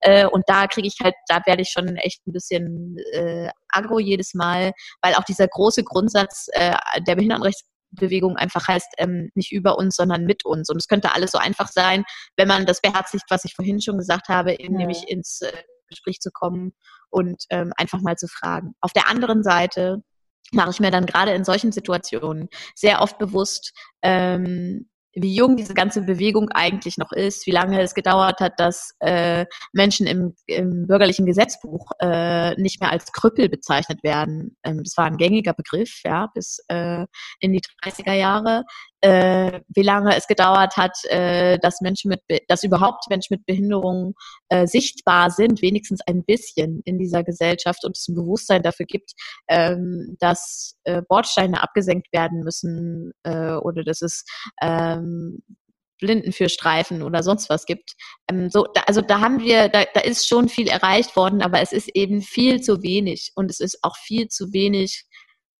Äh, 0.00 0.26
und 0.26 0.44
da 0.46 0.66
kriege 0.66 0.88
ich 0.88 0.96
halt, 1.02 1.14
da 1.28 1.40
werde 1.46 1.62
ich 1.62 1.70
schon 1.70 1.96
echt 1.96 2.26
ein 2.26 2.32
bisschen 2.32 2.96
äh, 3.12 3.48
aggro 3.68 3.98
jedes 3.98 4.34
Mal, 4.34 4.72
weil 5.02 5.14
auch 5.14 5.24
dieser 5.24 5.48
große 5.48 5.84
Grundsatz 5.84 6.48
äh, 6.52 6.76
der 7.06 7.16
Behindertenrechts 7.16 7.64
Bewegung 7.96 8.36
einfach 8.36 8.68
heißt, 8.68 8.94
ähm, 8.98 9.30
nicht 9.34 9.52
über 9.52 9.78
uns, 9.78 9.96
sondern 9.96 10.24
mit 10.24 10.44
uns. 10.44 10.68
Und 10.70 10.76
es 10.76 10.88
könnte 10.88 11.12
alles 11.12 11.32
so 11.32 11.38
einfach 11.38 11.68
sein, 11.68 12.04
wenn 12.36 12.48
man 12.48 12.66
das 12.66 12.80
beherzigt, 12.80 13.24
was 13.28 13.44
ich 13.44 13.54
vorhin 13.54 13.80
schon 13.80 13.98
gesagt 13.98 14.28
habe, 14.28 14.52
eben 14.52 14.74
ja. 14.74 14.80
nämlich 14.80 15.08
ins 15.08 15.40
äh, 15.42 15.52
Gespräch 15.88 16.20
zu 16.20 16.30
kommen 16.30 16.72
und 17.10 17.44
ähm, 17.50 17.72
einfach 17.76 18.00
mal 18.00 18.16
zu 18.16 18.28
fragen. 18.28 18.74
Auf 18.80 18.92
der 18.92 19.08
anderen 19.08 19.42
Seite 19.42 20.02
mache 20.52 20.70
ich 20.70 20.80
mir 20.80 20.90
dann 20.90 21.06
gerade 21.06 21.32
in 21.32 21.44
solchen 21.44 21.72
Situationen 21.72 22.48
sehr 22.74 23.02
oft 23.02 23.18
bewusst, 23.18 23.72
ähm, 24.02 24.88
wie 25.16 25.34
jung 25.34 25.56
diese 25.56 25.74
ganze 25.74 26.02
Bewegung 26.02 26.50
eigentlich 26.50 26.98
noch 26.98 27.10
ist, 27.10 27.46
wie 27.46 27.50
lange 27.50 27.80
es 27.80 27.94
gedauert 27.94 28.40
hat, 28.40 28.60
dass 28.60 28.94
äh, 29.00 29.46
Menschen 29.72 30.06
im, 30.06 30.34
im 30.46 30.86
bürgerlichen 30.86 31.24
Gesetzbuch 31.24 31.90
äh, 32.00 32.54
nicht 32.60 32.80
mehr 32.80 32.92
als 32.92 33.10
Krüppel 33.12 33.48
bezeichnet 33.48 34.02
werden. 34.02 34.56
Ähm, 34.62 34.82
das 34.84 34.96
war 34.96 35.06
ein 35.06 35.16
gängiger 35.16 35.54
Begriff, 35.54 36.00
ja, 36.04 36.28
bis 36.34 36.62
äh, 36.68 37.06
in 37.40 37.52
die 37.52 37.62
30er 37.82 38.12
Jahre 38.12 38.64
äh, 39.06 39.60
wie 39.68 39.82
lange 39.82 40.16
es 40.16 40.26
gedauert 40.26 40.76
hat, 40.76 40.96
äh, 41.04 41.58
dass 41.60 41.80
Menschen 41.80 42.08
mit, 42.08 42.20
dass 42.48 42.64
überhaupt 42.64 43.04
Menschen 43.08 43.34
mit 43.34 43.46
Behinderung 43.46 44.14
äh, 44.48 44.66
sichtbar 44.66 45.30
sind, 45.30 45.62
wenigstens 45.62 46.00
ein 46.08 46.24
bisschen 46.24 46.80
in 46.84 46.98
dieser 46.98 47.22
Gesellschaft 47.22 47.84
und 47.84 47.96
es 47.96 48.08
ein 48.08 48.16
Bewusstsein 48.16 48.62
dafür 48.62 48.86
gibt, 48.86 49.12
ähm, 49.48 50.16
dass 50.18 50.76
äh, 50.84 51.02
Bordsteine 51.08 51.62
abgesenkt 51.62 52.12
werden 52.12 52.42
müssen 52.42 53.12
äh, 53.22 53.52
oder 53.52 53.84
dass 53.84 54.02
es 54.02 54.24
ähm, 54.60 55.40
Blinden 55.98 56.32
für 56.32 56.48
Streifen 56.48 57.02
oder 57.02 57.22
sonst 57.22 57.48
was 57.48 57.64
gibt. 57.64 57.92
Ähm, 58.28 58.50
so, 58.50 58.66
da, 58.74 58.82
also 58.88 59.02
da 59.02 59.20
haben 59.20 59.38
wir, 59.38 59.68
da, 59.68 59.84
da 59.94 60.00
ist 60.00 60.26
schon 60.26 60.48
viel 60.48 60.66
erreicht 60.66 61.14
worden, 61.14 61.42
aber 61.42 61.60
es 61.60 61.72
ist 61.72 61.90
eben 61.94 62.22
viel 62.22 62.60
zu 62.60 62.82
wenig 62.82 63.30
und 63.36 63.52
es 63.52 63.60
ist 63.60 63.78
auch 63.82 63.96
viel 63.96 64.26
zu 64.26 64.52
wenig 64.52 65.04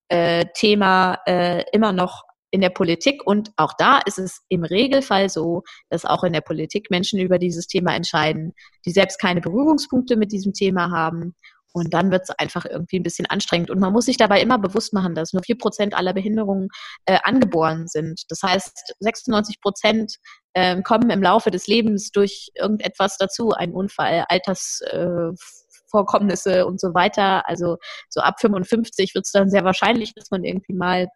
äh, 0.09 0.47
Thema 0.55 1.21
äh, 1.27 1.65
immer 1.73 1.93
noch 1.93 2.26
in 2.51 2.61
der 2.61 2.71
Politik 2.71 3.27
und 3.27 3.51
auch 3.57 3.75
da 3.79 3.99
ist 3.99 4.19
es 4.19 4.41
im 4.49 4.65
Regelfall 4.65 5.29
so, 5.29 5.63
dass 5.91 6.05
auch 6.05 6.25
in 6.25 6.33
der 6.33 6.41
Politik 6.41 6.91
Menschen 6.91 7.21
über 7.21 7.39
dieses 7.39 7.67
Thema 7.67 7.95
entscheiden, 7.95 8.53
die 8.85 8.93
selbst 8.93 9.21
keine 9.21 9.41
Berührungspunkte 9.41 10.17
mit 10.17 10.33
diesem 10.33 10.53
Thema 10.53 10.91
haben. 10.91 11.35
Und 11.77 11.93
dann 11.93 12.11
wird 12.11 12.23
es 12.23 12.31
einfach 12.31 12.65
irgendwie 12.65 12.99
ein 12.99 13.03
bisschen 13.03 13.27
anstrengend. 13.27 13.69
Und 13.69 13.81
man 13.81 13.93
muss 13.93 14.07
sich 14.07 14.17
dabei 14.17 14.41
immer 14.41 14.59
bewusst 14.59 14.95
machen, 14.95 15.15
dass 15.15 15.35
nur 15.35 15.43
vier 15.43 15.59
Prozent 15.59 15.95
aller 15.95 16.15
Behinderungen 16.15 16.71
äh, 17.05 17.19
angeboren 17.23 17.87
sind. 17.87 18.23
Das 18.31 18.43
heißt, 18.43 18.95
96 19.01 19.61
Prozent 19.61 20.15
äh, 20.55 20.81
kommen 20.81 21.11
im 21.11 21.23
Laufe 21.23 21.51
des 21.51 21.67
Lebens 21.67 22.13
durch 22.13 22.49
irgendetwas 22.55 23.19
dazu, 23.19 23.51
ein 23.51 23.75
Unfall, 23.75 24.25
Altersvorkommnisse 24.31 26.61
äh, 26.61 26.63
und 26.63 26.81
so 26.81 26.95
weiter. 26.95 27.47
Also 27.47 27.77
so 28.09 28.23
ab 28.23 28.41
55 28.41 29.15
wird 29.15 29.27
es 29.27 29.33
dann 29.33 29.51
sehr 29.51 29.65
wahrscheinlich, 29.65 30.15
dass 30.15 30.31
man 30.31 30.45
irgendwie 30.45 30.73
mal 30.73 31.09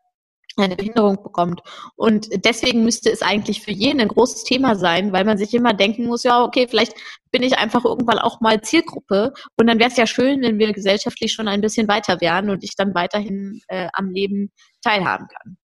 eine 0.57 0.77
Behinderung 0.77 1.23
bekommt. 1.23 1.63
Und 1.97 2.29
deswegen 2.45 2.85
müsste 2.85 3.11
es 3.11 3.23
eigentlich 3.23 3.63
für 3.63 3.71
jeden 3.71 4.01
ein 4.01 4.09
großes 4.09 4.45
Thema 4.45 4.75
sein, 4.75 5.13
weil 5.13 5.25
man 5.25 5.39
sich 5.39 5.55
immer 5.55 5.73
denken 5.73 6.07
muss, 6.07 6.25
ja, 6.25 6.43
okay, 6.43 6.67
vielleicht 6.69 6.95
bin 7.31 7.43
ich 7.43 7.59
einfach 7.59 7.85
irgendwann 7.85 8.19
auch 8.19 8.41
mal 8.41 8.61
Zielgruppe. 8.61 9.33
Und 9.57 9.67
dann 9.67 9.79
wäre 9.79 9.91
es 9.91 9.97
ja 9.97 10.07
schön, 10.07 10.43
wenn 10.43 10.59
wir 10.59 10.73
gesellschaftlich 10.73 11.33
schon 11.33 11.49
ein 11.49 11.61
bisschen 11.61 11.89
weiter 11.89 12.21
wären 12.21 12.51
und 12.51 12.65
ich 12.65 12.75
dann 12.77 12.95
weiterhin 12.95 13.61
äh, 13.69 13.89
am 13.93 14.11
Leben 14.11 14.51
teilhaben 14.83 15.29
kann. 15.29 15.57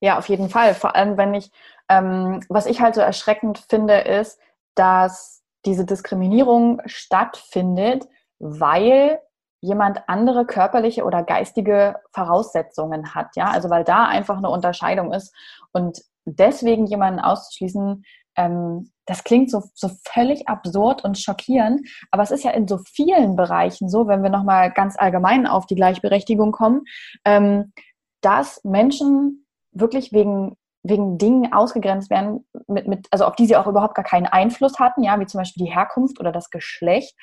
Ja, 0.00 0.18
auf 0.18 0.28
jeden 0.28 0.50
Fall. 0.50 0.74
Vor 0.74 0.94
allem, 0.94 1.16
wenn 1.16 1.34
ich, 1.34 1.50
ähm, 1.88 2.40
was 2.48 2.66
ich 2.66 2.80
halt 2.80 2.94
so 2.94 3.00
erschreckend 3.00 3.64
finde, 3.68 3.98
ist, 3.98 4.38
dass 4.74 5.42
diese 5.64 5.84
Diskriminierung 5.84 6.82
stattfindet, 6.84 8.06
weil 8.38 9.18
jemand 9.60 10.08
andere 10.08 10.46
körperliche 10.46 11.04
oder 11.04 11.22
geistige 11.22 11.96
Voraussetzungen 12.12 13.14
hat, 13.14 13.28
ja, 13.36 13.46
also 13.46 13.70
weil 13.70 13.84
da 13.84 14.04
einfach 14.06 14.36
eine 14.36 14.50
Unterscheidung 14.50 15.12
ist. 15.12 15.34
Und 15.72 16.02
deswegen 16.24 16.86
jemanden 16.86 17.20
auszuschließen, 17.20 18.04
ähm, 18.36 18.90
das 19.06 19.24
klingt 19.24 19.50
so, 19.50 19.62
so 19.74 19.90
völlig 20.04 20.48
absurd 20.48 21.04
und 21.04 21.18
schockierend, 21.18 21.88
aber 22.10 22.22
es 22.22 22.30
ist 22.30 22.44
ja 22.44 22.50
in 22.50 22.68
so 22.68 22.78
vielen 22.78 23.36
Bereichen 23.36 23.88
so, 23.88 24.08
wenn 24.08 24.22
wir 24.22 24.30
nochmal 24.30 24.72
ganz 24.72 24.96
allgemein 24.98 25.46
auf 25.46 25.66
die 25.66 25.76
Gleichberechtigung 25.76 26.52
kommen, 26.52 26.82
ähm, 27.24 27.72
dass 28.20 28.62
Menschen 28.64 29.46
wirklich 29.72 30.12
wegen 30.12 30.56
wegen 30.88 31.18
Dingen 31.18 31.52
ausgegrenzt 31.52 32.10
werden, 32.10 32.46
mit, 32.68 32.86
mit, 32.86 33.08
also 33.10 33.24
auf 33.24 33.34
die 33.34 33.46
sie 33.46 33.56
auch 33.56 33.66
überhaupt 33.66 33.94
gar 33.94 34.04
keinen 34.04 34.26
Einfluss 34.26 34.78
hatten, 34.78 35.02
ja, 35.02 35.18
wie 35.18 35.26
zum 35.26 35.38
Beispiel 35.38 35.66
die 35.66 35.72
Herkunft 35.72 36.20
oder 36.20 36.32
das 36.32 36.50
Geschlecht. 36.50 37.16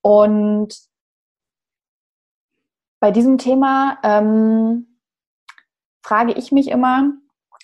Und 0.00 0.74
bei 3.00 3.10
diesem 3.10 3.38
Thema 3.38 3.98
ähm, 4.02 4.98
frage 6.02 6.32
ich 6.32 6.52
mich 6.52 6.68
immer, 6.68 7.12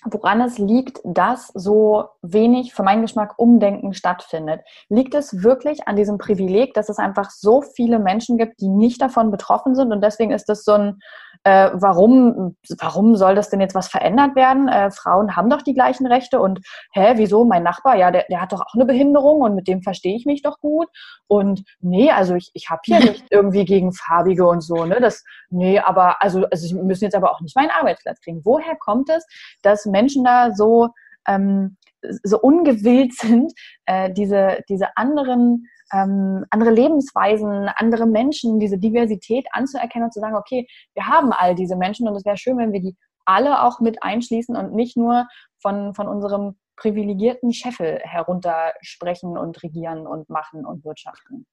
woran 0.05 0.41
es 0.41 0.57
liegt, 0.57 0.99
dass 1.03 1.47
so 1.53 2.05
wenig 2.21 2.73
für 2.73 2.83
meinen 2.83 3.01
Geschmack 3.01 3.33
Umdenken 3.37 3.93
stattfindet. 3.93 4.61
Liegt 4.89 5.15
es 5.15 5.43
wirklich 5.43 5.87
an 5.87 5.95
diesem 5.95 6.17
Privileg, 6.17 6.73
dass 6.73 6.89
es 6.89 6.97
einfach 6.97 7.29
so 7.29 7.61
viele 7.61 7.99
Menschen 7.99 8.37
gibt, 8.37 8.61
die 8.61 8.69
nicht 8.69 9.01
davon 9.01 9.31
betroffen 9.31 9.75
sind 9.75 9.91
und 9.91 10.01
deswegen 10.01 10.31
ist 10.31 10.49
das 10.49 10.63
so 10.63 10.73
ein 10.73 10.99
äh, 11.45 11.69
warum, 11.73 12.55
warum 12.79 13.15
soll 13.15 13.35
das 13.35 13.49
denn 13.49 13.61
jetzt 13.61 13.75
was 13.75 13.87
verändert 13.87 14.35
werden? 14.35 14.67
Äh, 14.67 14.89
Frauen 14.89 15.35
haben 15.35 15.49
doch 15.51 15.61
die 15.61 15.75
gleichen 15.75 16.07
Rechte 16.07 16.39
und 16.39 16.59
hä, 16.91 17.13
wieso? 17.17 17.45
Mein 17.45 17.61
Nachbar, 17.61 17.95
ja, 17.97 18.09
der, 18.09 18.25
der 18.29 18.41
hat 18.41 18.51
doch 18.51 18.61
auch 18.61 18.73
eine 18.73 18.85
Behinderung 18.85 19.41
und 19.41 19.53
mit 19.53 19.67
dem 19.67 19.83
verstehe 19.83 20.15
ich 20.15 20.25
mich 20.25 20.41
doch 20.41 20.59
gut. 20.59 20.87
Und 21.27 21.63
nee, 21.81 22.09
also 22.09 22.33
ich, 22.33 22.49
ich 22.55 22.71
habe 22.71 22.81
hier 22.85 22.99
nicht 23.11 23.25
irgendwie 23.29 23.63
gegen 23.63 23.93
Farbige 23.93 24.47
und 24.47 24.61
so, 24.61 24.85
ne? 24.85 24.99
Das, 24.99 25.23
nee, 25.55 25.79
aber 25.79 26.21
also, 26.21 26.45
also 26.45 26.67
sie 26.67 26.75
müssen 26.75 27.05
jetzt 27.05 27.15
aber 27.15 27.31
auch 27.31 27.41
nicht 27.41 27.55
meinen 27.55 27.71
Arbeitsplatz 27.71 28.19
kriegen. 28.21 28.41
Woher 28.43 28.75
kommt 28.75 29.09
es, 29.09 29.25
dass 29.61 29.85
Menschen 29.85 30.23
da 30.23 30.51
so 30.53 30.89
ähm, 31.27 31.77
so 32.23 32.39
ungewillt 32.39 33.13
sind, 33.17 33.53
äh, 33.85 34.11
diese, 34.11 34.59
diese 34.69 34.95
anderen 34.95 35.67
ähm, 35.93 36.45
andere 36.49 36.71
Lebensweisen, 36.71 37.69
andere 37.75 38.07
Menschen, 38.07 38.59
diese 38.59 38.77
Diversität 38.77 39.45
anzuerkennen 39.51 40.05
und 40.05 40.13
zu 40.13 40.19
sagen, 40.19 40.35
okay, 40.35 40.67
wir 40.95 41.07
haben 41.07 41.31
all 41.31 41.53
diese 41.55 41.75
Menschen 41.75 42.07
und 42.07 42.15
es 42.15 42.25
wäre 42.25 42.37
schön, 42.37 42.57
wenn 42.57 42.73
wir 42.73 42.81
die 42.81 42.95
alle 43.25 43.63
auch 43.63 43.79
mit 43.79 44.01
einschließen 44.03 44.55
und 44.55 44.73
nicht 44.73 44.97
nur 44.97 45.27
von, 45.59 45.93
von 45.93 46.07
unserem 46.07 46.57
privilegierten 46.75 47.53
Scheffel 47.53 47.99
heruntersprechen 48.03 49.37
und 49.37 49.61
regieren 49.63 50.07
und 50.07 50.29
machen 50.29 50.65
und 50.65 50.83
wirtschaften? 50.83 51.45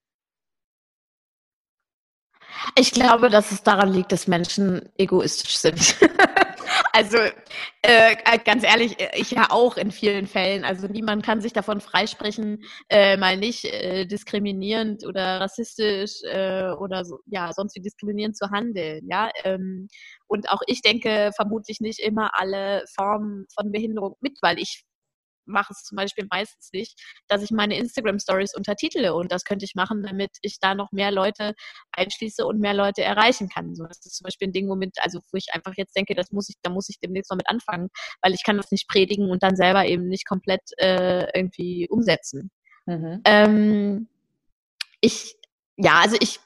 Ich 2.74 2.92
glaube, 2.92 3.30
dass 3.30 3.52
es 3.52 3.62
daran 3.62 3.92
liegt, 3.92 4.12
dass 4.12 4.26
Menschen 4.26 4.88
egoistisch 4.96 5.58
sind. 5.58 5.96
also 6.92 7.18
äh, 7.82 8.16
ganz 8.44 8.64
ehrlich, 8.64 8.96
ich 9.14 9.30
ja 9.30 9.46
auch 9.50 9.76
in 9.76 9.90
vielen 9.90 10.26
Fällen. 10.26 10.64
Also 10.64 10.86
niemand 10.86 11.24
kann 11.24 11.40
sich 11.40 11.52
davon 11.52 11.80
freisprechen, 11.80 12.62
äh, 12.88 13.16
mal 13.16 13.36
nicht 13.36 13.64
äh, 13.64 14.06
diskriminierend 14.06 15.06
oder 15.06 15.40
rassistisch 15.40 16.22
äh, 16.24 16.70
oder 16.78 17.04
so, 17.04 17.18
ja 17.26 17.52
sonst 17.52 17.76
wie 17.76 17.80
diskriminierend 17.80 18.36
zu 18.36 18.50
handeln. 18.50 19.06
Ja, 19.10 19.30
ähm, 19.44 19.88
und 20.26 20.48
auch 20.50 20.60
ich 20.66 20.82
denke 20.82 21.30
vermutlich 21.36 21.80
nicht 21.80 22.00
immer 22.00 22.30
alle 22.34 22.84
Formen 22.94 23.46
von 23.54 23.72
Behinderung 23.72 24.16
mit, 24.20 24.38
weil 24.42 24.58
ich 24.58 24.84
mache 25.46 25.72
es 25.72 25.82
zum 25.84 25.96
Beispiel 25.96 26.26
meistens 26.30 26.70
nicht, 26.72 27.00
dass 27.28 27.42
ich 27.42 27.50
meine 27.50 27.76
Instagram-Stories 27.76 28.54
untertitele 28.54 29.14
und 29.14 29.32
das 29.32 29.44
könnte 29.44 29.64
ich 29.64 29.74
machen, 29.74 30.02
damit 30.02 30.30
ich 30.42 30.58
da 30.60 30.74
noch 30.74 30.92
mehr 30.92 31.10
Leute 31.10 31.54
einschließe 31.92 32.44
und 32.46 32.60
mehr 32.60 32.74
Leute 32.74 33.02
erreichen 33.02 33.48
kann. 33.48 33.74
So, 33.74 33.84
das 33.84 34.04
ist 34.04 34.16
zum 34.16 34.24
Beispiel 34.24 34.48
ein 34.48 34.52
Ding, 34.52 34.68
womit, 34.68 34.96
also 35.00 35.20
wo 35.32 35.36
ich 35.36 35.48
einfach 35.52 35.74
jetzt 35.76 35.96
denke, 35.96 36.14
das 36.14 36.30
muss 36.32 36.48
ich, 36.48 36.56
da 36.62 36.70
muss 36.70 36.88
ich 36.88 36.98
demnächst 37.00 37.30
mal 37.30 37.36
mit 37.36 37.48
anfangen, 37.48 37.88
weil 38.20 38.34
ich 38.34 38.44
kann 38.44 38.56
das 38.56 38.70
nicht 38.70 38.88
predigen 38.88 39.30
und 39.30 39.42
dann 39.42 39.56
selber 39.56 39.86
eben 39.86 40.08
nicht 40.08 40.26
komplett 40.26 40.62
äh, 40.78 41.26
irgendwie 41.36 41.88
umsetzen. 41.88 42.50
Mhm. 42.86 43.20
Ähm, 43.24 44.08
ich, 45.00 45.36
ja, 45.76 46.00
also 46.00 46.16
ich 46.20 46.40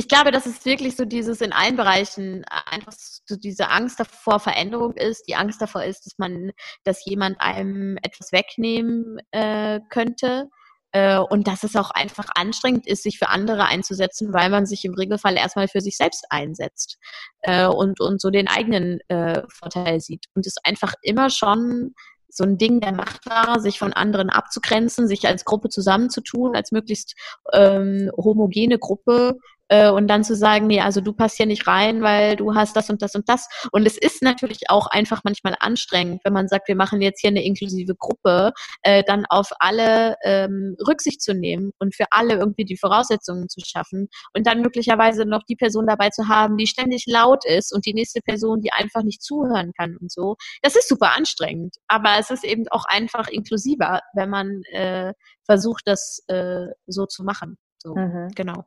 ich 0.00 0.08
glaube, 0.08 0.30
dass 0.30 0.46
es 0.46 0.64
wirklich 0.64 0.96
so 0.96 1.04
dieses 1.04 1.42
in 1.42 1.52
allen 1.52 1.76
Bereichen 1.76 2.42
einfach 2.64 2.94
so 2.96 3.36
diese 3.36 3.68
Angst 3.68 4.00
davor 4.00 4.40
Veränderung 4.40 4.94
ist, 4.94 5.28
die 5.28 5.34
Angst 5.34 5.60
davor 5.60 5.84
ist, 5.84 6.06
dass 6.06 6.16
man, 6.16 6.52
dass 6.84 7.04
jemand 7.04 7.38
einem 7.38 7.98
etwas 8.02 8.32
wegnehmen 8.32 9.18
äh, 9.30 9.80
könnte. 9.90 10.48
Äh, 10.92 11.18
und 11.18 11.46
dass 11.46 11.64
es 11.64 11.76
auch 11.76 11.90
einfach 11.90 12.28
anstrengend 12.34 12.86
ist, 12.86 13.02
sich 13.02 13.18
für 13.18 13.28
andere 13.28 13.66
einzusetzen, 13.66 14.32
weil 14.32 14.48
man 14.48 14.64
sich 14.64 14.86
im 14.86 14.94
Regelfall 14.94 15.36
erstmal 15.36 15.68
für 15.68 15.82
sich 15.82 15.98
selbst 15.98 16.24
einsetzt 16.30 16.96
äh, 17.42 17.66
und, 17.66 18.00
und 18.00 18.22
so 18.22 18.30
den 18.30 18.48
eigenen 18.48 19.00
äh, 19.08 19.42
Vorteil 19.50 20.00
sieht. 20.00 20.24
Und 20.34 20.46
es 20.46 20.56
einfach 20.64 20.94
immer 21.02 21.28
schon 21.28 21.94
so 22.30 22.44
ein 22.44 22.56
Ding 22.56 22.80
der 22.80 22.92
Macht 22.92 23.26
war, 23.26 23.60
sich 23.60 23.78
von 23.78 23.92
anderen 23.92 24.30
abzugrenzen, 24.30 25.06
sich 25.06 25.28
als 25.28 25.44
Gruppe 25.44 25.68
zusammenzutun, 25.68 26.56
als 26.56 26.72
möglichst 26.72 27.14
ähm, 27.52 28.10
homogene 28.16 28.78
Gruppe 28.78 29.36
äh, 29.70 29.88
und 29.88 30.08
dann 30.08 30.24
zu 30.24 30.34
sagen, 30.34 30.66
nee, 30.66 30.80
also 30.80 31.00
du 31.00 31.12
passt 31.12 31.36
hier 31.36 31.46
nicht 31.46 31.66
rein, 31.66 32.02
weil 32.02 32.36
du 32.36 32.54
hast 32.54 32.76
das 32.76 32.90
und 32.90 33.00
das 33.02 33.14
und 33.14 33.28
das. 33.28 33.48
Und 33.72 33.86
es 33.86 33.96
ist 33.96 34.20
natürlich 34.22 34.68
auch 34.68 34.88
einfach 34.88 35.22
manchmal 35.24 35.56
anstrengend, 35.60 36.20
wenn 36.24 36.32
man 36.32 36.48
sagt, 36.48 36.68
wir 36.68 36.76
machen 36.76 37.00
jetzt 37.00 37.20
hier 37.20 37.30
eine 37.30 37.44
inklusive 37.44 37.94
Gruppe, 37.94 38.52
äh, 38.82 39.04
dann 39.04 39.24
auf 39.30 39.50
alle 39.60 40.16
ähm, 40.24 40.76
Rücksicht 40.86 41.22
zu 41.22 41.34
nehmen 41.34 41.70
und 41.78 41.94
für 41.94 42.06
alle 42.10 42.34
irgendwie 42.34 42.64
die 42.64 42.76
Voraussetzungen 42.76 43.48
zu 43.48 43.60
schaffen 43.64 44.08
und 44.34 44.46
dann 44.46 44.60
möglicherweise 44.60 45.24
noch 45.24 45.44
die 45.48 45.56
Person 45.56 45.86
dabei 45.86 46.10
zu 46.10 46.28
haben, 46.28 46.56
die 46.56 46.66
ständig 46.66 47.04
laut 47.06 47.44
ist 47.46 47.72
und 47.72 47.86
die 47.86 47.94
nächste 47.94 48.20
Person, 48.20 48.60
die 48.60 48.72
einfach 48.72 49.02
nicht 49.02 49.22
zuhören 49.22 49.72
kann 49.78 49.96
und 50.00 50.10
so. 50.10 50.36
Das 50.62 50.74
ist 50.74 50.88
super 50.88 51.12
anstrengend, 51.16 51.76
aber 51.86 52.18
es 52.18 52.30
ist 52.30 52.44
eben 52.44 52.64
auch 52.70 52.84
einfach 52.86 53.28
inklusiver, 53.28 54.00
wenn 54.14 54.30
man 54.30 54.62
äh, 54.72 55.12
versucht, 55.46 55.82
das 55.84 56.24
äh, 56.26 56.66
so 56.86 57.06
zu 57.06 57.22
machen. 57.22 57.56
So, 57.78 57.94
mhm. 57.94 58.28
genau 58.34 58.64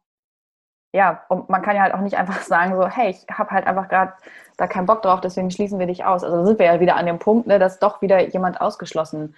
ja, 0.94 1.24
und 1.28 1.50
man 1.50 1.64
kann 1.64 1.76
ja 1.76 1.82
halt 1.82 1.94
auch 1.94 2.02
nicht 2.02 2.18
einfach 2.18 2.42
sagen, 2.44 2.76
so, 2.76 2.88
hey, 2.88 3.10
ich 3.10 3.26
habe 3.30 3.52
halt 3.52 3.68
einfach 3.68 3.90
gerade 3.90 4.14
da 4.58 4.68
keinen 4.68 4.86
Bock 4.86 5.02
drauf, 5.02 5.20
deswegen 5.20 5.52
schließen 5.52 5.80
wir 5.80 5.88
dich 5.88 6.06
aus. 6.06 6.24
Also 6.24 6.38
da 6.38 6.46
sind 6.46 6.60
wir 6.60 6.68
ja 6.68 6.80
wieder 6.80 6.96
an 6.96 7.08
dem 7.08 7.20
Punkt, 7.20 7.48
ne, 7.48 7.60
dass 7.60 7.80
doch 7.80 8.02
wieder 8.02 8.30
jemand 8.30 8.62
ausgeschlossen 8.62 9.36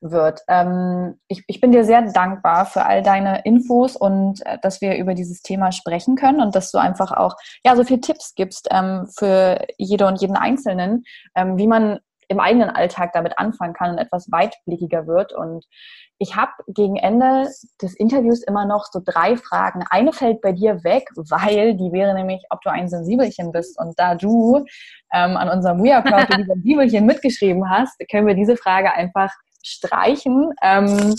wird. 0.00 0.40
Ähm, 0.48 1.18
ich, 1.28 1.44
ich 1.46 1.60
bin 1.60 1.72
dir 1.72 1.84
sehr 1.84 2.02
dankbar 2.02 2.66
für 2.66 2.84
all 2.84 3.02
deine 3.02 3.42
Infos 3.44 3.96
und 3.96 4.44
äh, 4.46 4.58
dass 4.60 4.80
wir 4.80 4.96
über 4.96 5.14
dieses 5.14 5.42
Thema 5.42 5.72
sprechen 5.72 6.16
können 6.16 6.40
und 6.40 6.54
dass 6.54 6.70
du 6.70 6.78
einfach 6.78 7.12
auch 7.12 7.36
ja 7.64 7.76
so 7.76 7.84
viele 7.84 8.00
Tipps 8.00 8.34
gibst 8.34 8.68
ähm, 8.70 9.06
für 9.06 9.64
jede 9.78 10.06
und 10.06 10.20
jeden 10.20 10.36
Einzelnen, 10.36 11.04
ähm, 11.34 11.56
wie 11.56 11.68
man 11.68 12.00
im 12.28 12.40
eigenen 12.40 12.70
Alltag 12.70 13.12
damit 13.12 13.38
anfangen 13.38 13.74
kann 13.74 13.90
und 13.92 13.98
etwas 13.98 14.30
weitblickiger 14.30 15.06
wird. 15.06 15.32
Und 15.32 15.64
ich 16.18 16.36
habe 16.36 16.52
gegen 16.68 16.96
Ende 16.96 17.48
des 17.80 17.94
Interviews 17.94 18.42
immer 18.42 18.64
noch 18.64 18.86
so 18.90 19.00
drei 19.04 19.36
Fragen. 19.36 19.84
Eine 19.90 20.12
fällt 20.12 20.40
bei 20.40 20.52
dir 20.52 20.84
weg, 20.84 21.08
weil 21.16 21.76
die 21.76 21.92
wäre 21.92 22.14
nämlich, 22.14 22.44
ob 22.50 22.60
du 22.62 22.70
ein 22.70 22.88
Sensibelchen 22.88 23.52
bist. 23.52 23.78
Und 23.78 23.98
da 23.98 24.14
du 24.14 24.64
ähm, 25.12 25.36
an 25.36 25.48
unserem 25.48 25.82
We 25.82 25.94
Are 25.94 26.02
Proud 26.02 26.30
ein 26.30 26.46
Sensibelchen 26.46 27.06
mitgeschrieben 27.06 27.68
hast, 27.68 28.00
können 28.10 28.26
wir 28.26 28.34
diese 28.34 28.56
Frage 28.56 28.92
einfach 28.92 29.32
streichen. 29.62 30.52
Ähm, 30.62 31.14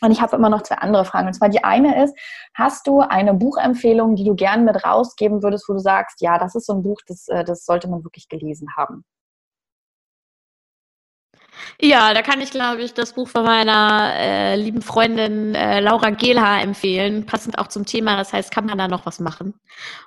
und 0.00 0.12
ich 0.12 0.20
habe 0.20 0.36
immer 0.36 0.48
noch 0.48 0.62
zwei 0.62 0.76
andere 0.76 1.04
Fragen. 1.04 1.26
Und 1.26 1.34
zwar 1.34 1.48
die 1.48 1.64
eine 1.64 2.04
ist, 2.04 2.16
hast 2.54 2.86
du 2.86 3.00
eine 3.00 3.34
Buchempfehlung, 3.34 4.14
die 4.14 4.24
du 4.24 4.34
gern 4.34 4.64
mit 4.64 4.84
rausgeben 4.84 5.42
würdest, 5.42 5.68
wo 5.68 5.72
du 5.72 5.80
sagst, 5.80 6.20
ja, 6.20 6.38
das 6.38 6.54
ist 6.54 6.66
so 6.66 6.74
ein 6.74 6.82
Buch, 6.82 7.00
das, 7.06 7.28
äh, 7.28 7.44
das 7.44 7.64
sollte 7.64 7.88
man 7.88 8.04
wirklich 8.04 8.28
gelesen 8.28 8.68
haben? 8.76 9.04
Ja, 11.80 12.12
da 12.14 12.22
kann 12.22 12.40
ich, 12.40 12.50
glaube 12.50 12.82
ich, 12.82 12.94
das 12.94 13.12
Buch 13.12 13.28
von 13.28 13.44
meiner 13.44 14.12
äh, 14.16 14.56
lieben 14.56 14.82
Freundin 14.82 15.54
äh, 15.54 15.80
Laura 15.80 16.10
Gehlhaar 16.10 16.62
empfehlen, 16.62 17.26
passend 17.26 17.58
auch 17.58 17.68
zum 17.68 17.86
Thema. 17.86 18.16
Das 18.16 18.32
heißt, 18.32 18.50
kann 18.50 18.66
man 18.66 18.78
da 18.78 18.88
noch 18.88 19.06
was 19.06 19.20
machen? 19.20 19.54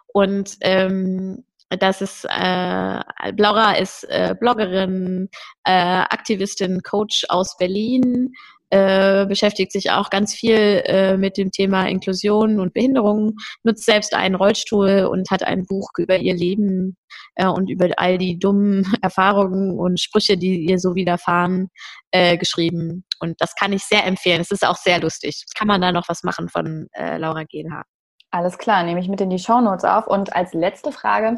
Und 0.07 0.57
ähm, 0.61 1.43
das 1.69 2.01
ist 2.01 2.25
äh, 2.25 2.99
Laura 3.37 3.73
ist 3.73 4.03
äh, 4.09 4.35
Bloggerin, 4.37 5.29
äh, 5.63 5.71
Aktivistin, 5.71 6.81
Coach 6.83 7.25
aus 7.29 7.55
Berlin, 7.57 8.33
äh, 8.71 9.25
beschäftigt 9.25 9.71
sich 9.71 9.91
auch 9.91 10.09
ganz 10.09 10.33
viel 10.33 10.81
äh, 10.85 11.17
mit 11.17 11.37
dem 11.37 11.51
Thema 11.51 11.87
Inklusion 11.87 12.59
und 12.59 12.73
Behinderung, 12.73 13.35
nutzt 13.63 13.85
selbst 13.85 14.15
einen 14.15 14.35
Rollstuhl 14.35 15.09
und 15.11 15.29
hat 15.29 15.43
ein 15.43 15.65
Buch 15.65 15.89
über 15.97 16.17
ihr 16.17 16.33
Leben 16.33 16.95
äh, 17.35 17.47
und 17.47 17.69
über 17.69 17.89
all 17.97 18.17
die 18.17 18.39
dummen 18.39 18.85
Erfahrungen 19.01 19.77
und 19.77 19.99
Sprüche, 19.99 20.37
die 20.37 20.65
ihr 20.65 20.79
so 20.79 20.95
widerfahren, 20.95 21.69
äh, 22.11 22.37
geschrieben. 22.37 23.03
Und 23.19 23.35
das 23.39 23.55
kann 23.55 23.73
ich 23.73 23.83
sehr 23.83 24.05
empfehlen. 24.05 24.41
Es 24.41 24.51
ist 24.51 24.65
auch 24.65 24.77
sehr 24.77 25.01
lustig. 25.01 25.43
Kann 25.55 25.67
man 25.67 25.81
da 25.81 25.91
noch 25.91 26.07
was 26.07 26.23
machen 26.23 26.47
von 26.47 26.87
äh, 26.93 27.17
Laura 27.17 27.43
Gehlhardt? 27.43 27.87
Alles 28.31 28.57
klar, 28.57 28.83
nehme 28.83 29.01
ich 29.01 29.09
mit 29.09 29.19
in 29.19 29.29
die 29.29 29.39
Shownotes 29.39 29.83
auf. 29.83 30.07
Und 30.07 30.33
als 30.33 30.53
letzte 30.53 30.93
Frage, 30.93 31.35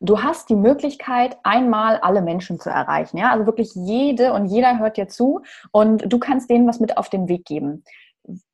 du 0.00 0.22
hast 0.22 0.48
die 0.48 0.56
Möglichkeit, 0.56 1.36
einmal 1.42 1.98
alle 1.98 2.22
Menschen 2.22 2.58
zu 2.58 2.70
erreichen. 2.70 3.18
Ja, 3.18 3.30
also 3.30 3.46
wirklich 3.46 3.72
jede 3.74 4.32
und 4.32 4.46
jeder 4.46 4.78
hört 4.78 4.96
dir 4.96 5.08
zu 5.08 5.42
und 5.70 6.10
du 6.10 6.18
kannst 6.18 6.50
denen 6.50 6.66
was 6.66 6.80
mit 6.80 6.96
auf 6.96 7.08
den 7.08 7.28
Weg 7.28 7.44
geben. 7.44 7.84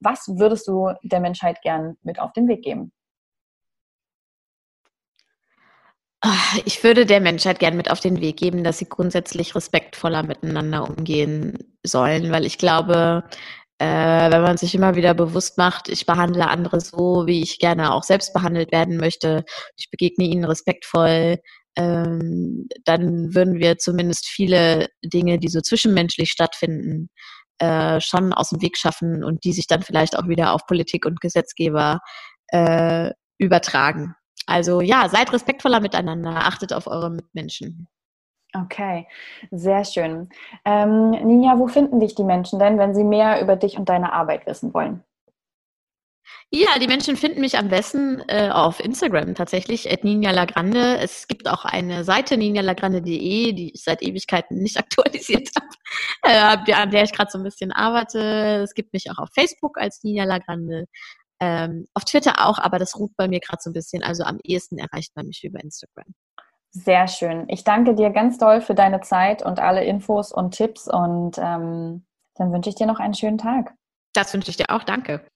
Was 0.00 0.28
würdest 0.28 0.68
du 0.68 0.90
der 1.02 1.20
Menschheit 1.20 1.62
gern 1.62 1.96
mit 2.02 2.18
auf 2.18 2.32
den 2.32 2.48
Weg 2.48 2.62
geben? 2.62 2.92
Ich 6.64 6.82
würde 6.82 7.06
der 7.06 7.20
Menschheit 7.20 7.60
gern 7.60 7.76
mit 7.76 7.90
auf 7.90 8.00
den 8.00 8.20
Weg 8.20 8.38
geben, 8.38 8.64
dass 8.64 8.78
sie 8.78 8.88
grundsätzlich 8.88 9.54
respektvoller 9.54 10.24
miteinander 10.24 10.88
umgehen 10.88 11.76
sollen, 11.84 12.32
weil 12.32 12.46
ich 12.46 12.58
glaube, 12.58 13.22
äh, 13.78 14.30
wenn 14.30 14.42
man 14.42 14.56
sich 14.56 14.74
immer 14.74 14.96
wieder 14.96 15.14
bewusst 15.14 15.58
macht, 15.58 15.88
ich 15.88 16.06
behandle 16.06 16.48
andere 16.48 16.80
so, 16.80 17.24
wie 17.26 17.42
ich 17.42 17.58
gerne 17.58 17.92
auch 17.92 18.02
selbst 18.02 18.32
behandelt 18.32 18.72
werden 18.72 18.96
möchte, 18.96 19.44
ich 19.76 19.90
begegne 19.90 20.24
ihnen 20.24 20.44
respektvoll, 20.44 21.38
ähm, 21.76 22.68
dann 22.84 23.34
würden 23.34 23.58
wir 23.58 23.76
zumindest 23.78 24.26
viele 24.26 24.88
Dinge, 25.04 25.38
die 25.38 25.48
so 25.48 25.60
zwischenmenschlich 25.60 26.30
stattfinden, 26.30 27.10
äh, 27.58 28.00
schon 28.00 28.32
aus 28.32 28.50
dem 28.50 28.62
Weg 28.62 28.78
schaffen 28.78 29.22
und 29.22 29.44
die 29.44 29.52
sich 29.52 29.66
dann 29.66 29.82
vielleicht 29.82 30.18
auch 30.18 30.28
wieder 30.28 30.52
auf 30.52 30.66
Politik 30.66 31.04
und 31.06 31.20
Gesetzgeber 31.20 32.00
äh, 32.48 33.10
übertragen. 33.38 34.14
Also 34.46 34.80
ja, 34.80 35.08
seid 35.08 35.32
respektvoller 35.32 35.80
miteinander, 35.80 36.30
achtet 36.30 36.72
auf 36.72 36.86
eure 36.86 37.10
Mitmenschen. 37.10 37.88
Okay, 38.54 39.06
sehr 39.50 39.84
schön. 39.84 40.28
Ähm, 40.64 41.10
Ninja, 41.10 41.58
wo 41.58 41.66
finden 41.66 42.00
dich 42.00 42.14
die 42.14 42.24
Menschen 42.24 42.58
denn, 42.58 42.78
wenn 42.78 42.94
sie 42.94 43.04
mehr 43.04 43.40
über 43.42 43.56
dich 43.56 43.76
und 43.78 43.88
deine 43.88 44.12
Arbeit 44.12 44.46
wissen 44.46 44.72
wollen? 44.72 45.04
Ja, 46.52 46.78
die 46.78 46.86
Menschen 46.86 47.16
finden 47.16 47.40
mich 47.40 47.58
am 47.58 47.68
besten 47.68 48.20
äh, 48.28 48.50
auf 48.50 48.78
Instagram 48.80 49.34
tatsächlich, 49.34 49.90
at 49.92 50.04
Ninja 50.04 50.30
Lagrande. 50.30 50.96
Es 50.98 51.26
gibt 51.26 51.48
auch 51.48 51.64
eine 51.64 52.04
Seite 52.04 52.36
ninjalagrande.de, 52.36 53.52
die 53.52 53.72
ich 53.74 53.82
seit 53.82 54.00
Ewigkeiten 54.02 54.58
nicht 54.58 54.78
aktualisiert 54.78 55.48
habe, 55.56 56.64
äh, 56.66 56.72
an 56.72 56.90
der 56.90 57.02
ich 57.02 57.12
gerade 57.12 57.30
so 57.30 57.38
ein 57.38 57.44
bisschen 57.44 57.72
arbeite. 57.72 58.62
Es 58.62 58.74
gibt 58.74 58.92
mich 58.92 59.10
auch 59.10 59.18
auf 59.18 59.28
Facebook 59.34 59.76
als 59.78 60.02
Ninja 60.04 60.24
Lagrande. 60.24 60.86
Ähm, 61.40 61.86
auf 61.94 62.04
Twitter 62.04 62.46
auch, 62.46 62.58
aber 62.58 62.78
das 62.78 62.96
ruht 62.96 63.12
bei 63.16 63.28
mir 63.28 63.40
gerade 63.40 63.58
so 63.60 63.70
ein 63.70 63.74
bisschen. 63.74 64.02
Also 64.02 64.24
am 64.24 64.38
ehesten 64.42 64.78
erreicht 64.78 65.14
man 65.16 65.26
mich 65.26 65.44
über 65.44 65.60
Instagram. 65.62 66.14
Sehr 66.84 67.08
schön. 67.08 67.48
Ich 67.48 67.64
danke 67.64 67.94
dir 67.94 68.10
ganz 68.10 68.36
doll 68.36 68.60
für 68.60 68.74
deine 68.74 69.00
Zeit 69.00 69.42
und 69.42 69.60
alle 69.60 69.84
Infos 69.84 70.30
und 70.30 70.50
Tipps 70.50 70.86
und 70.86 71.38
ähm, 71.38 72.04
dann 72.34 72.52
wünsche 72.52 72.68
ich 72.68 72.74
dir 72.76 72.86
noch 72.86 72.98
einen 72.98 73.14
schönen 73.14 73.38
Tag. 73.38 73.72
Das 74.12 74.34
wünsche 74.34 74.50
ich 74.50 74.58
dir 74.58 74.66
auch. 74.68 74.82
Danke. 74.84 75.26